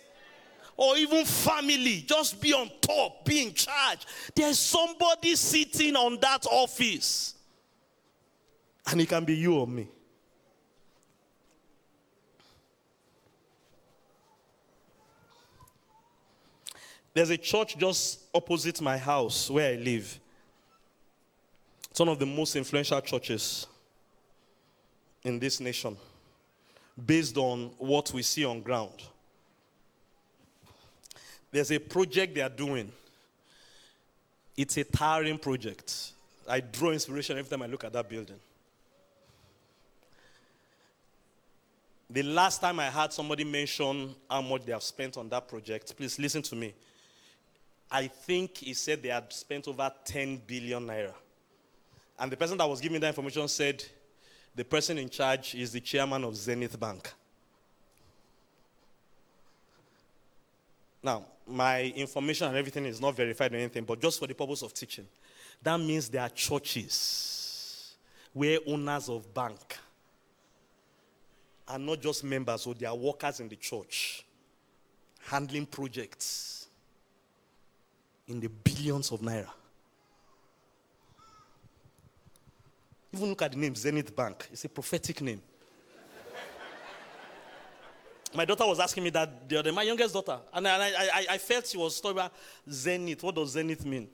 [0.78, 4.06] or even family, just be on top, be in charge.
[4.34, 7.36] There's somebody sitting on that office.
[8.90, 9.90] And it can be you or me.
[17.14, 20.20] There's a church just opposite my house where I live.
[21.90, 23.68] It's one of the most influential churches
[25.24, 25.98] in this nation
[27.06, 29.04] based on what we see on ground.
[31.52, 32.92] There's a project they are doing.
[34.56, 36.14] It's a towering project.
[36.48, 38.40] I draw inspiration every time I look at that building.
[42.10, 45.96] The last time I had somebody mention how much they have spent on that project,
[45.96, 46.74] please listen to me.
[47.92, 51.14] I think he said they had spent over 10 billion naira.
[52.18, 53.84] And the person that was giving that information said
[54.56, 57.12] the person in charge is the chairman of Zenith Bank.
[61.04, 64.62] Now, my information and everything is not verified or anything, but just for the purpose
[64.62, 65.08] of teaching.
[65.62, 67.96] That means there are churches
[68.32, 69.78] where owners of bank
[71.68, 74.26] are not just members, or they are workers in the church
[75.26, 76.51] handling projects
[78.32, 79.48] in the billions of naira.
[83.14, 84.48] Even look at the name Zenith Bank.
[84.52, 85.42] It's a prophetic name.
[88.34, 91.38] My daughter was asking me that the other, my youngest daughter, and I, I, I
[91.38, 92.32] felt she was talking about
[92.72, 93.22] zenith.
[93.22, 94.08] What does zenith mean?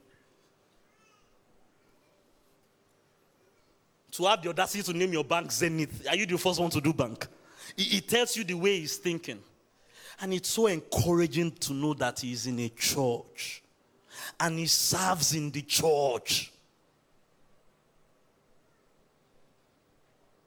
[4.10, 6.04] To have the audacity to name your bank Zenith.
[6.08, 7.28] Are you the first one to do bank?
[7.76, 9.38] It, it tells you the way he's thinking.
[10.20, 13.62] And it's so encouraging to know that he's in a church
[14.40, 16.52] and he serves in the church.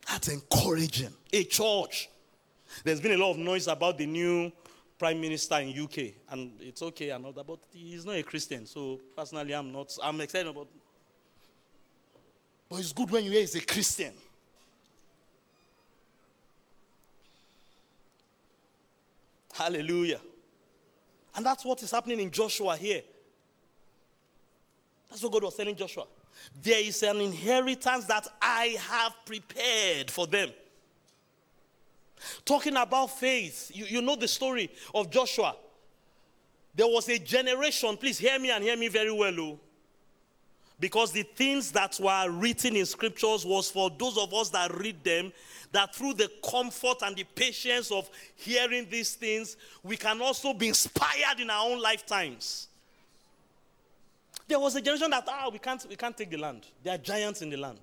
[0.07, 1.13] That's encouraging.
[1.31, 2.09] A church.
[2.83, 4.51] There's been a lot of noise about the new
[4.97, 8.65] prime minister in UK, and it's okay and all that, but he's not a Christian.
[8.65, 9.97] So personally, I'm not.
[10.03, 10.67] I'm excited about.
[12.69, 14.13] But it's good when you hear he's a Christian.
[19.53, 20.21] Hallelujah.
[21.35, 23.01] And that's what is happening in Joshua here.
[25.11, 26.05] That's what God was telling Joshua.
[26.63, 30.49] There is an inheritance that I have prepared for them.
[32.45, 35.55] Talking about faith, you, you know the story of Joshua.
[36.73, 39.37] There was a generation, please hear me and hear me very well.
[39.37, 39.59] Oh.
[40.79, 45.03] Because the things that were written in scriptures was for those of us that read
[45.03, 45.33] them,
[45.73, 50.69] that through the comfort and the patience of hearing these things, we can also be
[50.69, 52.69] inspired in our own lifetimes.
[54.51, 56.67] There was a generation that, ah, we can't, we can't take the land.
[56.83, 57.79] There are giants in the land.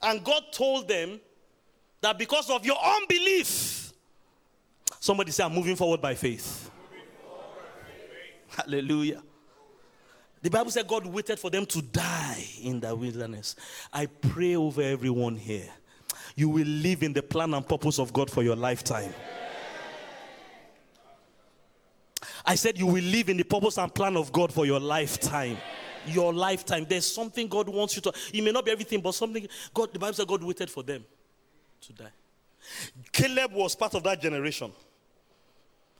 [0.00, 1.18] And God told them
[2.00, 3.92] that because of your unbelief,
[5.00, 6.70] somebody say, I'm moving forward by faith.
[7.24, 7.42] Forward
[7.82, 8.56] by faith.
[8.56, 9.20] Hallelujah.
[10.42, 13.56] The Bible said God waited for them to die in the wilderness.
[13.92, 15.70] I pray over everyone here.
[16.36, 19.12] You will live in the plan and purpose of God for your lifetime.
[22.44, 25.56] I said you will live in the purpose and plan of God for your lifetime.
[26.06, 26.86] Your lifetime.
[26.88, 28.12] There's something God wants you to.
[28.32, 29.46] It may not be everything, but something.
[29.72, 31.04] God, the Bible said God waited for them
[31.82, 32.10] to die.
[33.12, 34.72] Caleb was part of that generation.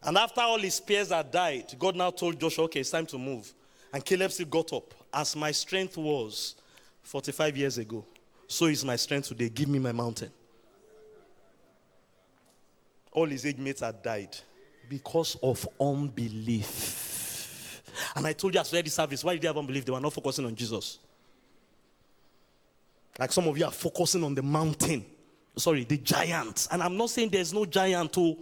[0.03, 3.18] And after all his peers had died, God now told Joshua, okay, it's time to
[3.18, 3.53] move.
[3.93, 4.95] And Caleb still got up.
[5.14, 6.57] As my strength was
[7.03, 8.05] 45 years ago,
[8.49, 9.49] so is my strength today.
[9.49, 10.30] Give me my mountain.
[13.12, 14.36] All his age mates had died
[14.93, 17.82] because of unbelief.
[18.14, 19.86] And I told you as well this service, why did they have unbelief?
[19.86, 20.99] They were not focusing on Jesus.
[23.18, 25.07] Like some of you are focusing on the mountain.
[25.57, 26.68] Sorry, the giant.
[26.70, 28.36] And I'm not saying there's no giant, too.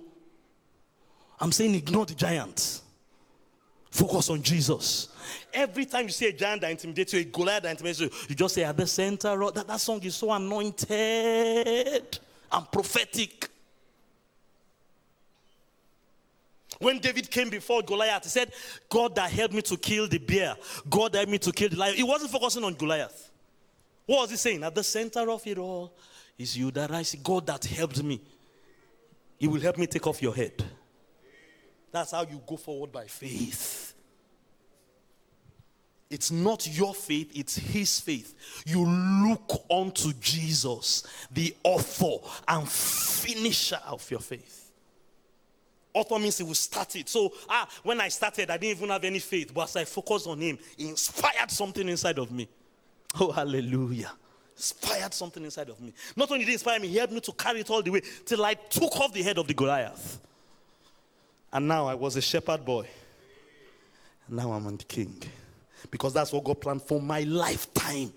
[1.39, 2.81] I'm saying ignore the giant.
[3.89, 5.09] Focus on Jesus.
[5.53, 8.35] Every time you see a giant that intimidates you, a Goliath that intimidates you, you
[8.35, 9.37] just say at the center.
[9.53, 12.19] That, that song is so anointed
[12.51, 13.50] and prophetic.
[16.81, 18.53] When David came before Goliath, he said,
[18.89, 20.57] God that helped me to kill the bear,
[20.89, 21.95] God that helped me to kill the lion.
[21.95, 23.31] He wasn't focusing on Goliath.
[24.07, 24.65] What was he saying?
[24.65, 25.93] At the center of it all
[26.39, 27.19] is you that I see.
[27.23, 28.21] God that helped me.
[29.39, 30.65] He will help me take off your head.
[31.93, 33.93] That's how you go forward by faith.
[36.09, 38.63] It's not your faith, it's his faith.
[38.67, 44.60] You look unto Jesus, the author and finisher of your faith.
[45.93, 47.09] Author means he will start it.
[47.09, 50.27] So, ah, when I started, I didn't even have any faith, but as I focused
[50.27, 52.49] on him, he inspired something inside of me.
[53.19, 54.13] Oh, hallelujah.
[54.57, 55.93] Inspired something inside of me.
[56.15, 58.03] Not only did he inspire me, he helped me to carry it all the way
[58.25, 60.21] till I took off the head of the Goliath.
[61.53, 62.87] And now I was a shepherd boy.
[64.29, 65.21] And now I'm on the king.
[65.91, 68.13] Because that's what God planned for my lifetime.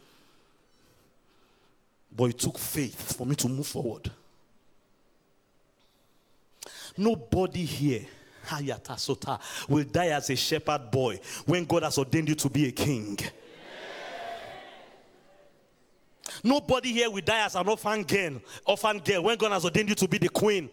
[2.16, 4.12] But it took faith for me to move forward.
[6.96, 8.06] Nobody here
[9.68, 13.18] will die as a shepherd boy when God has ordained you to be a king.
[16.44, 19.96] Nobody here will die as an orphan girl, orphan girl when God has ordained you
[19.96, 20.70] to be the queen.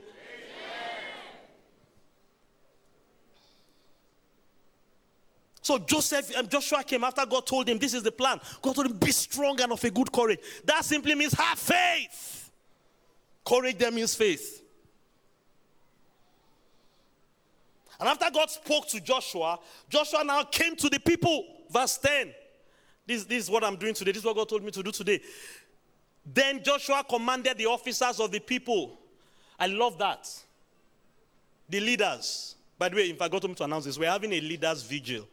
[5.62, 8.40] So Joseph and Joshua came after God told him, This is the plan.
[8.62, 10.40] God told him, Be strong and of a good courage.
[10.64, 12.50] That simply means have faith.
[13.44, 14.59] Courage there means faith.
[18.00, 21.44] And after God spoke to Joshua, Joshua now came to the people.
[21.70, 22.32] Verse 10.
[23.06, 24.12] This, this is what I'm doing today.
[24.12, 25.20] This is what God told me to do today.
[26.24, 28.98] Then Joshua commanded the officers of the people.
[29.58, 30.28] I love that.
[31.68, 32.56] The leaders.
[32.78, 35.28] By the way, if I got to announce this, we're having a leaders' vigil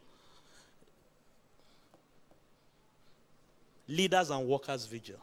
[3.88, 5.16] Leaders and workers vigil.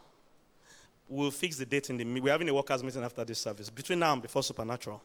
[1.07, 3.69] We'll fix the date in the we're having a workers meeting after this service.
[3.69, 5.01] Between now and before supernatural.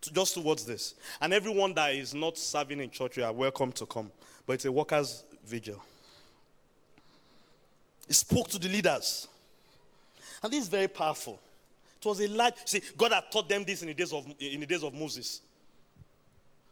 [0.00, 0.94] Just towards this.
[1.20, 4.10] And everyone that is not serving in church, you are welcome to come.
[4.46, 5.82] But it's a workers vigil.
[8.06, 9.28] He spoke to the leaders.
[10.42, 11.38] And this is very powerful.
[12.00, 14.60] It was a large see, God had taught them this in the days of in
[14.60, 15.40] the days of Moses.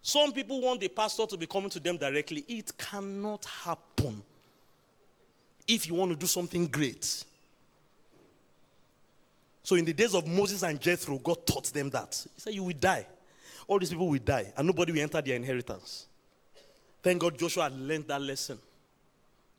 [0.03, 2.45] Some people want the pastor to be coming to them directly.
[2.47, 4.23] It cannot happen
[5.67, 7.25] if you want to do something great.
[9.65, 12.25] So, in the days of Moses and Jethro, God taught them that.
[12.37, 13.05] He said, You will die.
[13.67, 16.07] All these people will die, and nobody will enter their inheritance.
[17.03, 18.59] Thank God Joshua learned that lesson.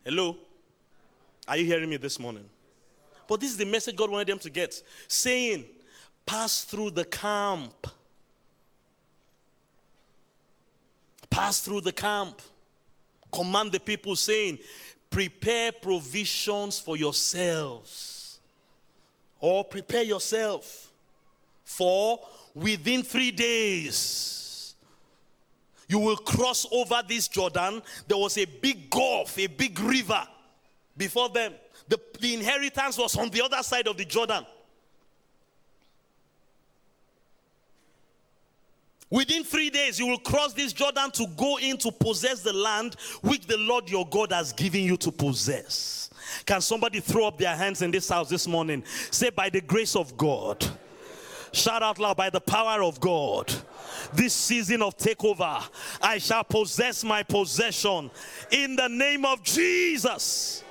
[0.03, 0.37] Hello?
[1.47, 2.45] Are you hearing me this morning?
[3.27, 5.65] But this is the message God wanted them to get saying,
[6.25, 7.87] Pass through the camp.
[11.29, 12.41] Pass through the camp.
[13.31, 14.59] Command the people, saying,
[15.09, 18.39] prepare provisions for yourselves.
[19.39, 20.91] Or prepare yourself
[21.63, 22.19] for
[22.57, 24.75] within three days,
[25.87, 27.81] you will cross over this Jordan.
[28.07, 30.21] There was a big gulf, a big river
[30.95, 31.53] before them.
[31.87, 34.45] The, the inheritance was on the other side of the Jordan.
[39.09, 42.95] Within three days, you will cross this Jordan to go in to possess the land
[43.21, 46.09] which the Lord your God has given you to possess.
[46.45, 48.83] Can somebody throw up their hands in this house this morning?
[49.11, 50.65] Say, by the grace of God,
[51.57, 53.51] Shout out loud, by the power of God.
[54.13, 55.67] This season of takeover,
[55.99, 58.11] I shall possess my possession
[58.51, 60.63] in the name of Jesus.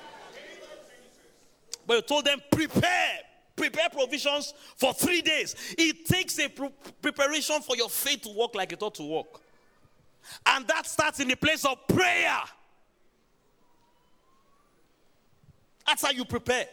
[1.87, 3.18] But you told them, prepare
[3.57, 5.57] prepare provisions for three days.
[5.78, 6.70] It takes a pre-
[7.01, 9.41] preparation for your faith to work like it ought to work.
[10.45, 12.39] And that starts in the place of prayer.
[15.87, 16.66] That's how you prepare.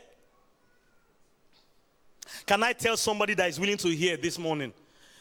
[2.46, 4.74] Can I tell somebody that is willing to hear this morning?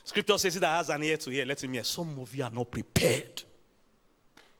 [0.04, 1.44] Scripture says He that has an ear to hear.
[1.44, 1.84] Let him hear.
[1.84, 3.42] Some of you are not prepared.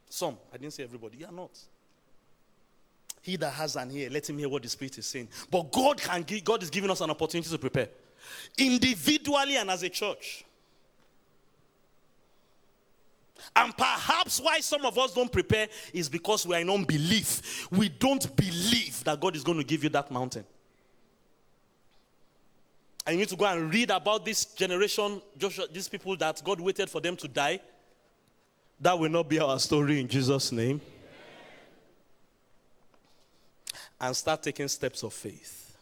[0.09, 0.37] Some.
[0.53, 1.19] I didn't say everybody.
[1.19, 1.59] You are not.
[3.23, 5.29] He that has an ear, let him hear what the Spirit is saying.
[5.51, 7.89] But God can give, God is giving us an opportunity to prepare.
[8.59, 10.45] Individually and as a church.
[13.55, 17.69] And perhaps why some of us don't prepare is because we are in unbelief.
[17.71, 20.45] We don't believe that God is going to give you that mountain.
[23.07, 26.61] And you need to go and read about this generation, Joshua, these people that God
[26.61, 27.61] waited for them to die.
[28.81, 30.81] That will not be our story in Jesus' name
[34.01, 35.77] and start taking steps of faith.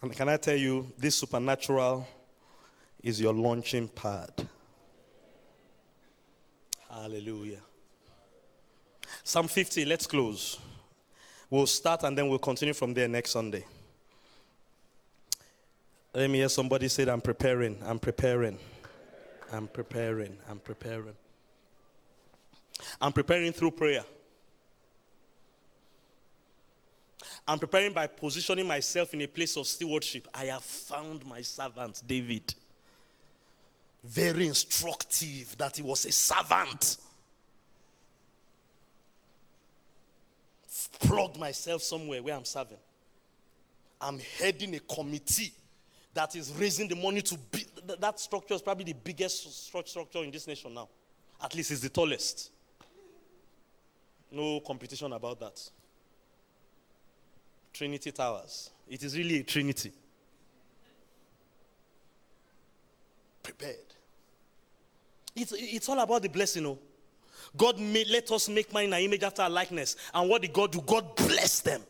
[0.00, 2.06] And can I tell you, this supernatural
[3.02, 4.30] is your launching pad.
[6.88, 7.60] Hallelujah.
[9.24, 10.58] Psalm 50, let's close.
[11.50, 13.64] We'll start and then we'll continue from there next Sunday.
[16.12, 18.58] Let me hear somebody say, I'm preparing, I'm preparing,
[19.52, 21.14] I'm preparing, I'm preparing.
[23.00, 24.04] I'm preparing through prayer.
[27.46, 30.28] I'm preparing by positioning myself in a place of stewardship.
[30.34, 32.54] I have found my servant, David.
[34.04, 36.98] Very instructive that he was a servant.
[41.00, 42.78] Plugged myself somewhere where I'm serving.
[44.00, 45.52] I'm heading a committee
[46.14, 47.64] that is raising the money to be.
[48.00, 50.88] That structure is probably the biggest structure in this nation now.
[51.42, 52.50] At least it's the tallest.
[54.30, 55.70] No competition about that.
[57.72, 58.70] Trinity Towers.
[58.88, 59.92] It is really a trinity.
[63.42, 63.76] Prepared.
[65.34, 66.78] It's, it's all about the blessing, you know.
[67.56, 69.96] God made, let us make man in our image after our likeness.
[70.12, 70.80] And what did God do?
[70.80, 71.82] God blessed them.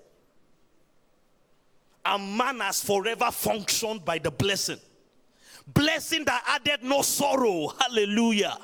[2.05, 4.79] And man has forever functioned by the blessing.
[5.67, 7.69] Blessing that added no sorrow.
[7.79, 8.57] Hallelujah.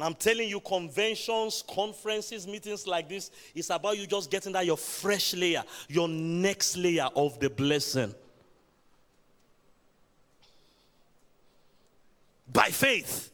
[0.00, 4.64] And I'm telling you, conventions, conferences, meetings like this, it's about you just getting that
[4.64, 8.14] your fresh layer, your next layer of the blessing.
[12.52, 13.30] By faith.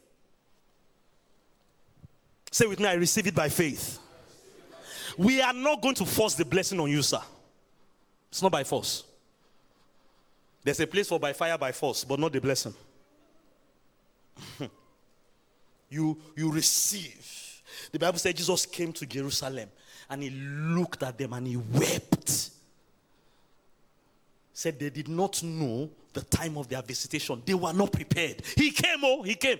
[2.51, 3.99] Say with me, I receive it by faith.
[5.17, 7.21] We are not going to force the blessing on you, sir.
[8.29, 9.03] It's not by force.
[10.63, 12.73] There's a place for by fire, by force, but not the blessing.
[15.89, 17.61] you, you receive.
[17.91, 19.69] The Bible said Jesus came to Jerusalem
[20.09, 22.49] and he looked at them and he wept.
[24.53, 27.43] Said they did not know the time of their visitation.
[27.45, 28.41] They were not prepared.
[28.55, 29.59] He came, oh, he came.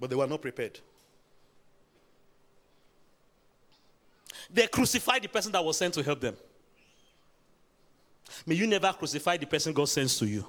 [0.00, 0.80] But they were not prepared.
[4.50, 6.36] They crucified the person that was sent to help them.
[8.44, 10.44] May you never crucify the person God sends to you.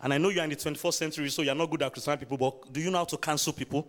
[0.00, 2.36] And I know you're in the 21st century, so you're not good at crucifying people,
[2.36, 3.88] but do you know how to cancel people?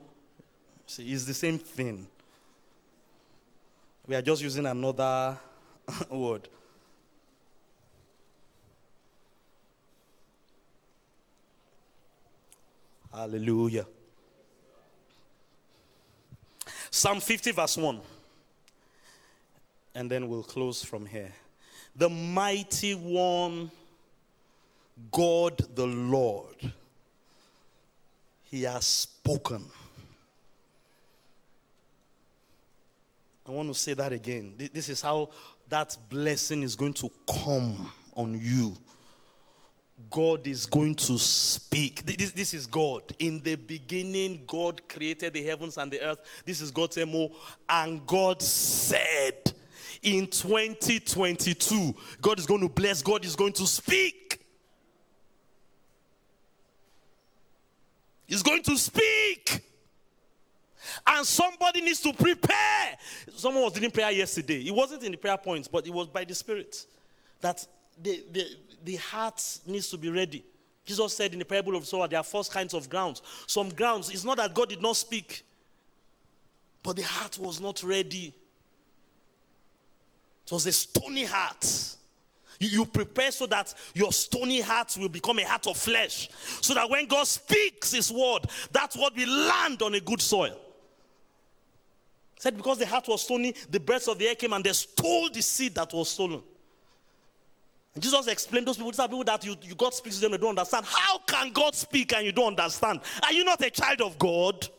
[0.87, 2.07] See, it's the same thing.
[4.07, 5.37] We are just using another
[6.09, 6.47] word.
[13.11, 13.85] Hallelujah.
[16.91, 18.01] Psalm 50, verse 1.
[19.95, 21.33] And then we'll close from here.
[21.95, 23.71] The mighty one
[25.11, 26.55] God the Lord,
[28.43, 29.65] He has spoken.
[33.49, 34.53] I want to say that again.
[34.71, 35.31] This is how
[35.69, 38.77] that blessing is going to come on you.
[40.11, 42.05] God is going to speak.
[42.05, 43.01] This, this is God.
[43.17, 46.19] In the beginning, God created the heavens and the earth.
[46.45, 47.31] This is God's MO.
[47.67, 49.51] And God said,
[50.03, 54.45] in 2022, God is going to bless, God is going to speak.
[58.27, 59.63] He's going to speak.
[61.05, 62.97] And somebody needs to prepare.
[63.35, 64.61] Someone was doing prayer yesterday.
[64.61, 66.85] It wasn't in the prayer points, but it was by the Spirit
[67.41, 67.65] that
[68.01, 68.45] the, the,
[68.83, 70.43] the heart needs to be ready.
[70.85, 73.21] Jesus said in the parable of sower, there are four kinds of grounds.
[73.45, 75.45] Some grounds, it's not that God did not speak,
[76.81, 78.33] but the heart was not ready.
[80.45, 81.95] It was a stony heart.
[82.59, 86.29] You, you prepare so that your stony heart will become a heart of flesh.
[86.61, 90.57] So that when God speaks His word, that word will land on a good soil.
[92.39, 95.29] Said because the heart was stony, the birds of the air came and they stole
[95.29, 96.41] the seed that was stolen.
[97.93, 100.31] And Jesus explained those people, these are people that you, you God speaks to them,
[100.31, 100.85] they don't understand.
[100.85, 103.01] How can God speak and you don't understand?
[103.23, 104.69] Are you not a child of God?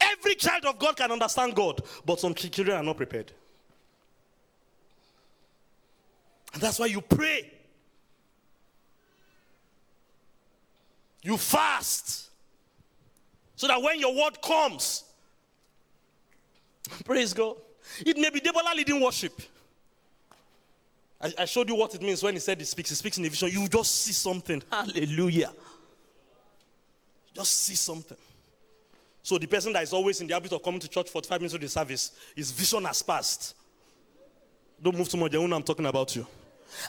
[0.00, 3.30] Every child of God can understand God, but some children are not prepared.
[6.54, 7.52] And that's why you pray.
[11.22, 12.31] You fast.
[13.62, 15.04] So that when your word comes,
[17.04, 17.54] praise God.
[18.04, 19.40] It may be Debola leading worship.
[21.20, 22.88] I, I, showed you what it means when he said he speaks.
[22.88, 23.50] He speaks in a vision.
[23.52, 24.60] You just see something.
[24.68, 25.52] Hallelujah.
[27.32, 28.16] Just see something.
[29.22, 31.38] So the person that is always in the habit of coming to church for five
[31.38, 33.54] minutes of the service, his vision has passed.
[34.82, 35.32] Don't move too much.
[35.34, 36.26] I'm talking about you.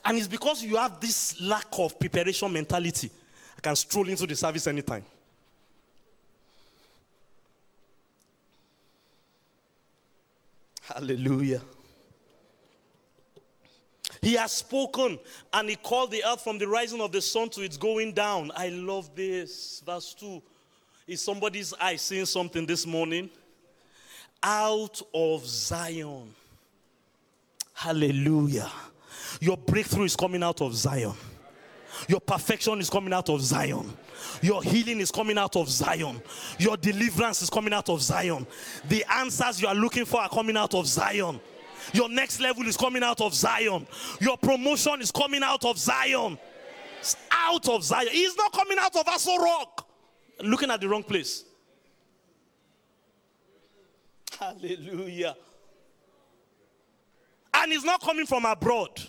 [0.04, 3.12] And it's because you have this lack of preparation mentality.
[3.60, 5.06] I can stroll into the service anytime.
[10.94, 11.62] Hallelujah.
[14.22, 15.20] He has spoken
[15.52, 18.52] and he called the earth from the rising of the sun to its going down.
[18.56, 19.82] I love this.
[19.86, 20.42] Verse 2.
[21.08, 23.30] Is somebody's eye seeing something this morning?
[24.42, 26.34] Out of Zion.
[27.74, 28.72] Hallelujah.
[29.42, 31.14] Your breakthrough is coming out of Zion.
[32.08, 33.92] Your perfection is coming out of Zion.
[34.42, 36.22] Your healing is coming out of Zion.
[36.60, 38.48] Your deliverance is coming out of Zion.
[38.90, 41.40] The answers you are looking for are coming out of Zion.
[41.94, 43.86] Your next level is coming out of Zion.
[44.22, 46.38] Your promotion is coming out of Zion.
[47.00, 48.08] It's out of Zion.
[48.12, 49.88] He's not coming out of Aso Rock.
[50.42, 51.44] Looking at the wrong place.
[54.40, 55.36] Hallelujah.
[57.54, 59.02] And he's not coming from abroad.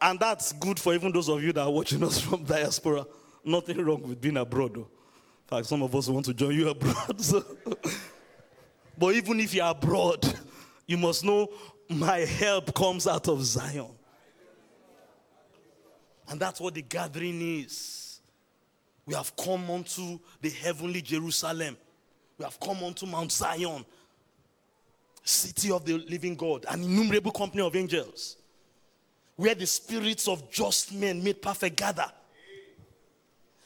[0.00, 3.06] And that's good for even those of you that are watching us from diaspora.
[3.44, 4.74] Nothing wrong with being abroad.
[4.74, 4.80] Though.
[4.80, 7.20] In fact, some of us want to join you abroad.
[7.20, 7.44] So.
[8.96, 10.24] but even if you're abroad,
[10.86, 11.48] you must know
[11.88, 13.90] my help comes out of Zion.
[16.28, 18.20] And that's what the gathering is.
[19.06, 21.76] We have come unto the heavenly Jerusalem.
[22.36, 23.84] We have come unto Mount Zion,
[25.24, 28.37] city of the living God, an innumerable company of angels
[29.38, 32.10] where the spirits of just men made perfect gather.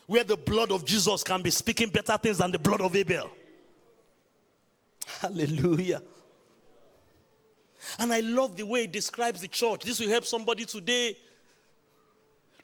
[0.06, 3.30] Where the blood of Jesus can be speaking better things than the blood of Abel.
[5.22, 6.02] Hallelujah.
[7.98, 9.80] And I love the way he describes the church.
[9.82, 11.16] This will help somebody today.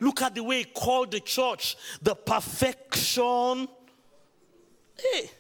[0.01, 3.69] Look at the way he called the church the perfection.
[4.99, 5.31] Hey,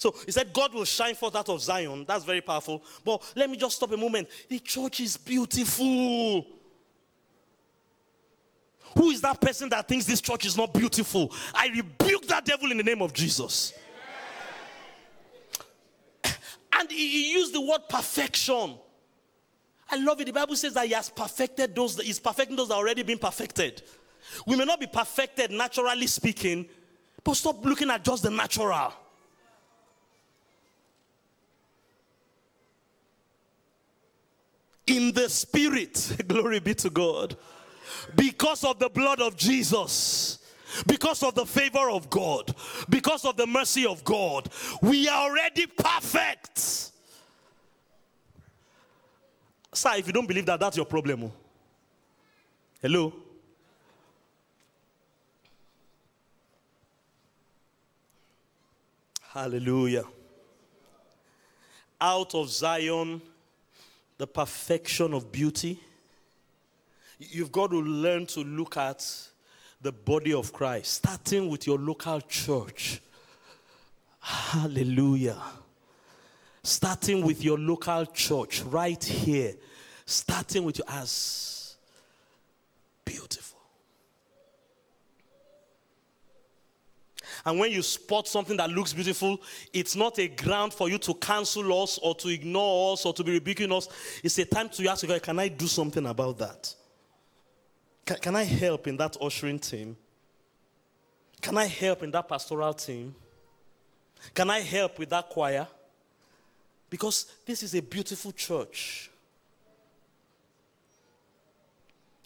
[0.00, 2.06] so he said, God will shine forth out of Zion.
[2.08, 2.82] That's very powerful.
[3.04, 4.28] But let me just stop a moment.
[4.48, 6.46] The church is beautiful.
[8.96, 11.30] Who is that person that thinks this church is not beautiful?
[11.54, 13.74] I rebuke that devil in the name of Jesus.
[16.72, 18.76] And he, used the word perfection.
[19.90, 20.24] I love it.
[20.24, 23.82] The Bible says that he has perfected those, he's perfecting those that already been perfected.
[24.46, 26.70] We may not be perfected naturally speaking,
[27.22, 28.94] but stop looking at just the natural.
[34.90, 36.16] In the spirit.
[36.26, 37.36] Glory be to God.
[38.16, 40.38] Because of the blood of Jesus
[40.86, 42.54] because of the favor of God,
[42.88, 44.48] because of the mercy of God,
[44.80, 46.92] we are already perfect.
[49.72, 51.24] Sir, if you don't believe that, that's your problem.
[51.24, 51.32] Oh.
[52.82, 53.12] Hello?
[59.32, 60.04] Hallelujah.
[62.00, 63.20] Out of Zion
[64.20, 65.80] the perfection of beauty,
[67.18, 69.02] you've got to learn to look at
[69.80, 73.00] the body of Christ, starting with your local church.
[74.20, 75.40] Hallelujah.
[76.62, 79.54] Starting with your local church right here,
[80.04, 81.76] starting with you as
[83.06, 83.39] beautiful.
[87.44, 89.40] And when you spot something that looks beautiful,
[89.72, 93.24] it's not a ground for you to cancel us or to ignore us or to
[93.24, 93.88] be rebuking us.
[94.22, 96.74] It's a time to ask can I do something about that?
[98.04, 99.96] Can, can I help in that ushering team?
[101.40, 103.14] Can I help in that pastoral team?
[104.34, 105.66] Can I help with that choir?
[106.90, 109.09] Because this is a beautiful church.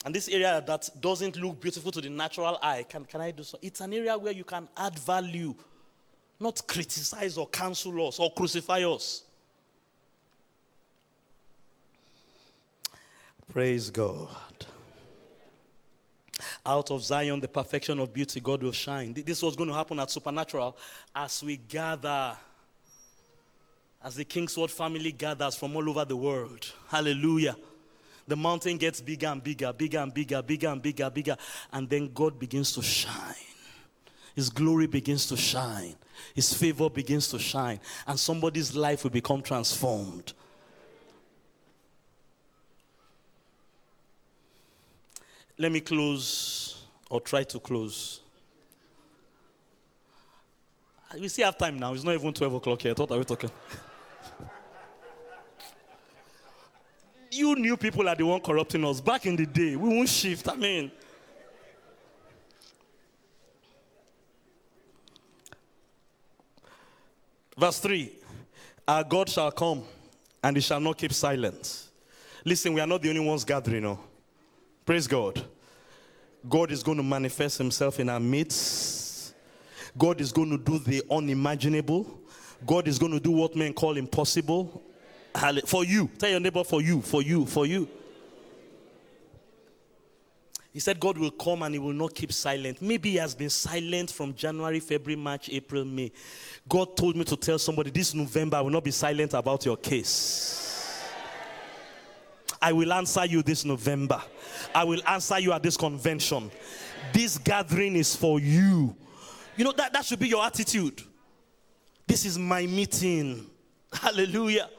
[0.05, 3.41] And this area that doesn't look beautiful to the natural eye, can, can I do
[3.41, 3.57] so?
[3.59, 5.55] It's an area where you can add value,
[6.39, 9.23] not criticize or cancel us or crucify us.
[13.51, 14.29] Praise God.
[16.63, 19.11] Out of Zion, the perfection of beauty, God will shine.
[19.13, 20.77] This was going to happen at Supernatural
[21.15, 22.37] as we gather,
[24.03, 26.71] as the KingsWord family gathers from all over the world.
[26.89, 27.55] Hallelujah.
[28.27, 31.37] The mountain gets bigger and bigger, bigger and bigger, bigger and bigger, bigger,
[31.71, 33.35] and then God begins to shine.
[34.35, 35.95] His glory begins to shine.
[36.33, 40.33] His favor begins to shine, and somebody's life will become transformed.
[45.57, 48.19] Let me close or try to close.
[51.17, 51.93] We still have time now.
[51.93, 52.97] It's not even 12 o'clock yet.
[52.97, 53.51] thought are we talking?
[57.35, 59.01] You new people are the one corrupting us.
[59.01, 60.47] Back in the day, we won't shift.
[60.49, 60.91] I mean,
[67.57, 68.11] verse 3
[68.87, 69.83] Our God shall come
[70.43, 71.89] and he shall not keep silent.
[72.43, 73.83] Listen, we are not the only ones gathering.
[73.83, 73.99] No.
[74.85, 75.43] Praise God.
[76.47, 79.33] God is going to manifest himself in our midst.
[79.97, 82.19] God is going to do the unimaginable.
[82.65, 84.83] God is going to do what men call impossible.
[85.65, 86.09] For you.
[86.17, 87.87] Tell your neighbor, for you, for you, for you.
[90.75, 92.81] He said God will come and he will not keep silent.
[92.81, 96.11] Maybe he has been silent from January, February, March, April, May.
[96.67, 99.77] God told me to tell somebody this November I will not be silent about your
[99.77, 101.01] case.
[102.61, 104.21] I will answer you this November.
[104.73, 106.51] I will answer you at this convention.
[107.13, 108.95] This gathering is for you.
[109.55, 111.01] You know, that, that should be your attitude.
[112.05, 113.47] This is my meeting.
[113.93, 114.69] Hallelujah.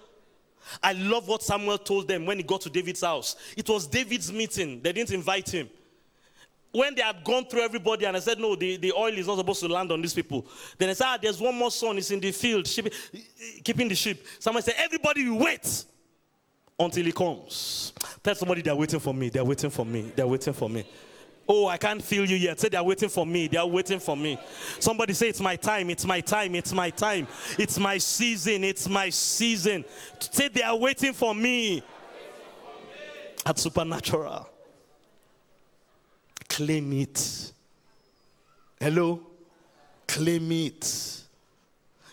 [0.83, 3.37] I love what Samuel told them when he got to David's house.
[3.57, 5.69] It was David's meeting, they didn't invite him.
[6.73, 9.39] When they had gone through everybody and I said, No, the, the oil is not
[9.39, 10.47] supposed to land on these people.
[10.77, 12.93] Then I said, ah, There's one more son, he's in the field, sheep,
[13.65, 14.23] keeping the sheep.
[14.39, 15.85] Someone said, Everybody wait
[16.79, 17.95] until he comes.
[18.23, 19.31] Tell somebody they're waiting for me.
[19.31, 20.13] They're waiting for me.
[20.15, 20.85] They're waiting for me.
[21.49, 22.59] Oh, I can't feel you yet.
[22.59, 23.47] Say they're waiting for me.
[23.47, 24.39] They're waiting for me.
[24.81, 25.91] Somebody say it's my time.
[25.91, 26.55] It's my time.
[26.57, 27.29] It's my time.
[27.59, 28.65] It's my season.
[28.65, 29.85] It's my season.
[30.19, 31.83] Say they are waiting for me.
[33.45, 34.49] At supernatural.
[36.49, 37.53] Claim it.
[38.81, 39.21] Hello?
[40.09, 41.23] Claim it.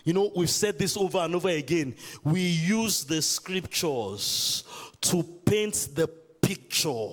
[0.04, 1.94] You know, we've said this over and over again.
[2.22, 4.64] We use the scriptures
[5.00, 7.08] to paint the picture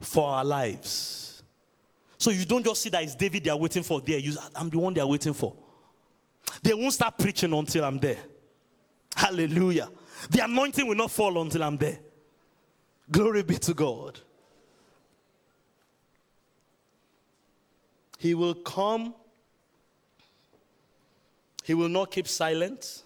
[0.00, 1.23] for our lives.
[2.24, 4.18] So you don't just see that it's David they are waiting for there.
[4.18, 5.54] You, I'm the one they are waiting for.
[6.62, 8.16] They won't start preaching until I'm there.
[9.14, 9.90] Hallelujah.
[10.30, 11.98] The anointing will not fall until I'm there.
[13.10, 14.18] Glory be to God.
[18.18, 19.14] He will come
[21.62, 23.02] he will not keep silent.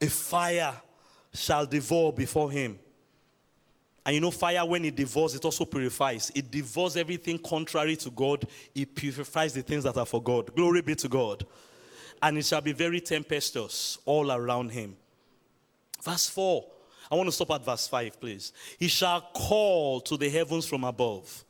[0.00, 0.74] A fire
[1.34, 2.78] shall devour before him.
[4.04, 6.32] And you know, fire, when it devours, it also purifies.
[6.34, 10.54] It devours everything contrary to God, it purifies the things that are for God.
[10.54, 11.46] Glory be to God.
[12.20, 14.96] And it shall be very tempestuous all around him.
[16.02, 16.64] Verse 4.
[17.10, 18.52] I want to stop at verse 5, please.
[18.78, 21.44] He shall call to the heavens from above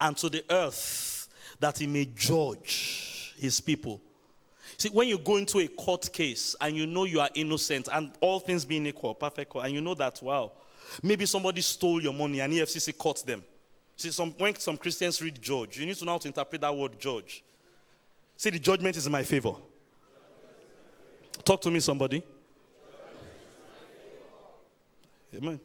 [0.00, 1.28] and to the earth
[1.58, 4.00] that he may judge his people.
[4.76, 8.12] See, when you go into a court case and you know you are innocent and
[8.20, 10.52] all things being equal, perfect, and you know that, wow,
[11.02, 13.42] maybe somebody stole your money and EFCC caught them.
[13.96, 16.74] See, some, when some Christians read judge, you need to know how to interpret that
[16.74, 17.42] word judge.
[18.36, 19.54] See, the judgment is in my favor.
[21.44, 22.22] Talk to me, somebody.
[25.34, 25.60] Amen.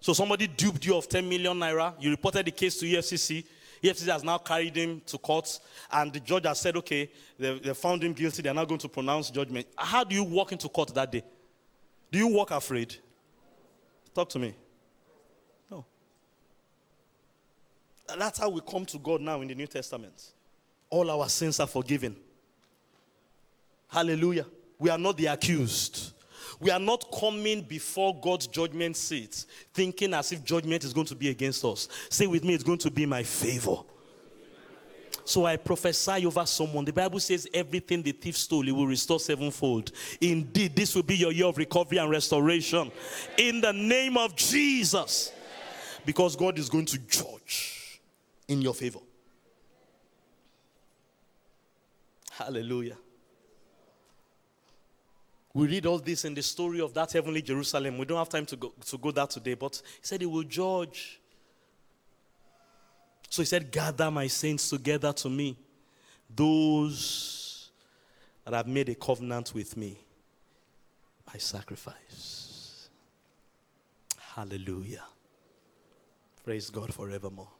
[0.00, 1.94] So somebody duped you of 10 million naira.
[1.98, 3.44] You reported the case to EFCC.
[3.82, 5.58] EFCC has now carried him to court,
[5.90, 8.42] and the judge has said, okay, they, they found him guilty.
[8.42, 9.66] They're now going to pronounce judgment.
[9.76, 11.22] How do you walk into court that day?
[12.12, 12.96] Do you walk afraid?
[14.14, 14.54] Talk to me.
[18.18, 20.32] That's how we come to God now in the New Testament.
[20.88, 22.16] All our sins are forgiven.
[23.88, 24.46] Hallelujah.
[24.78, 26.12] We are not the accused.
[26.58, 31.14] We are not coming before God's judgment seat thinking as if judgment is going to
[31.14, 31.88] be against us.
[32.08, 33.76] Say with me, it's going to be my favor.
[35.24, 36.84] So I prophesy over someone.
[36.84, 39.92] The Bible says everything the thief stole, he will restore sevenfold.
[40.20, 42.90] Indeed, this will be your year of recovery and restoration.
[43.38, 45.32] In the name of Jesus.
[46.04, 47.79] Because God is going to judge
[48.50, 48.98] in your favor.
[52.32, 52.96] Hallelujah.
[55.54, 57.96] We read all this in the story of that heavenly Jerusalem.
[57.96, 60.42] We don't have time to go, to go there today, but he said he will
[60.42, 61.20] judge.
[63.28, 65.56] So he said, Gather my saints together to me,
[66.28, 67.70] those
[68.44, 69.96] that have made a covenant with me
[71.24, 72.88] by sacrifice.
[74.34, 75.04] Hallelujah.
[76.44, 77.59] Praise God forevermore.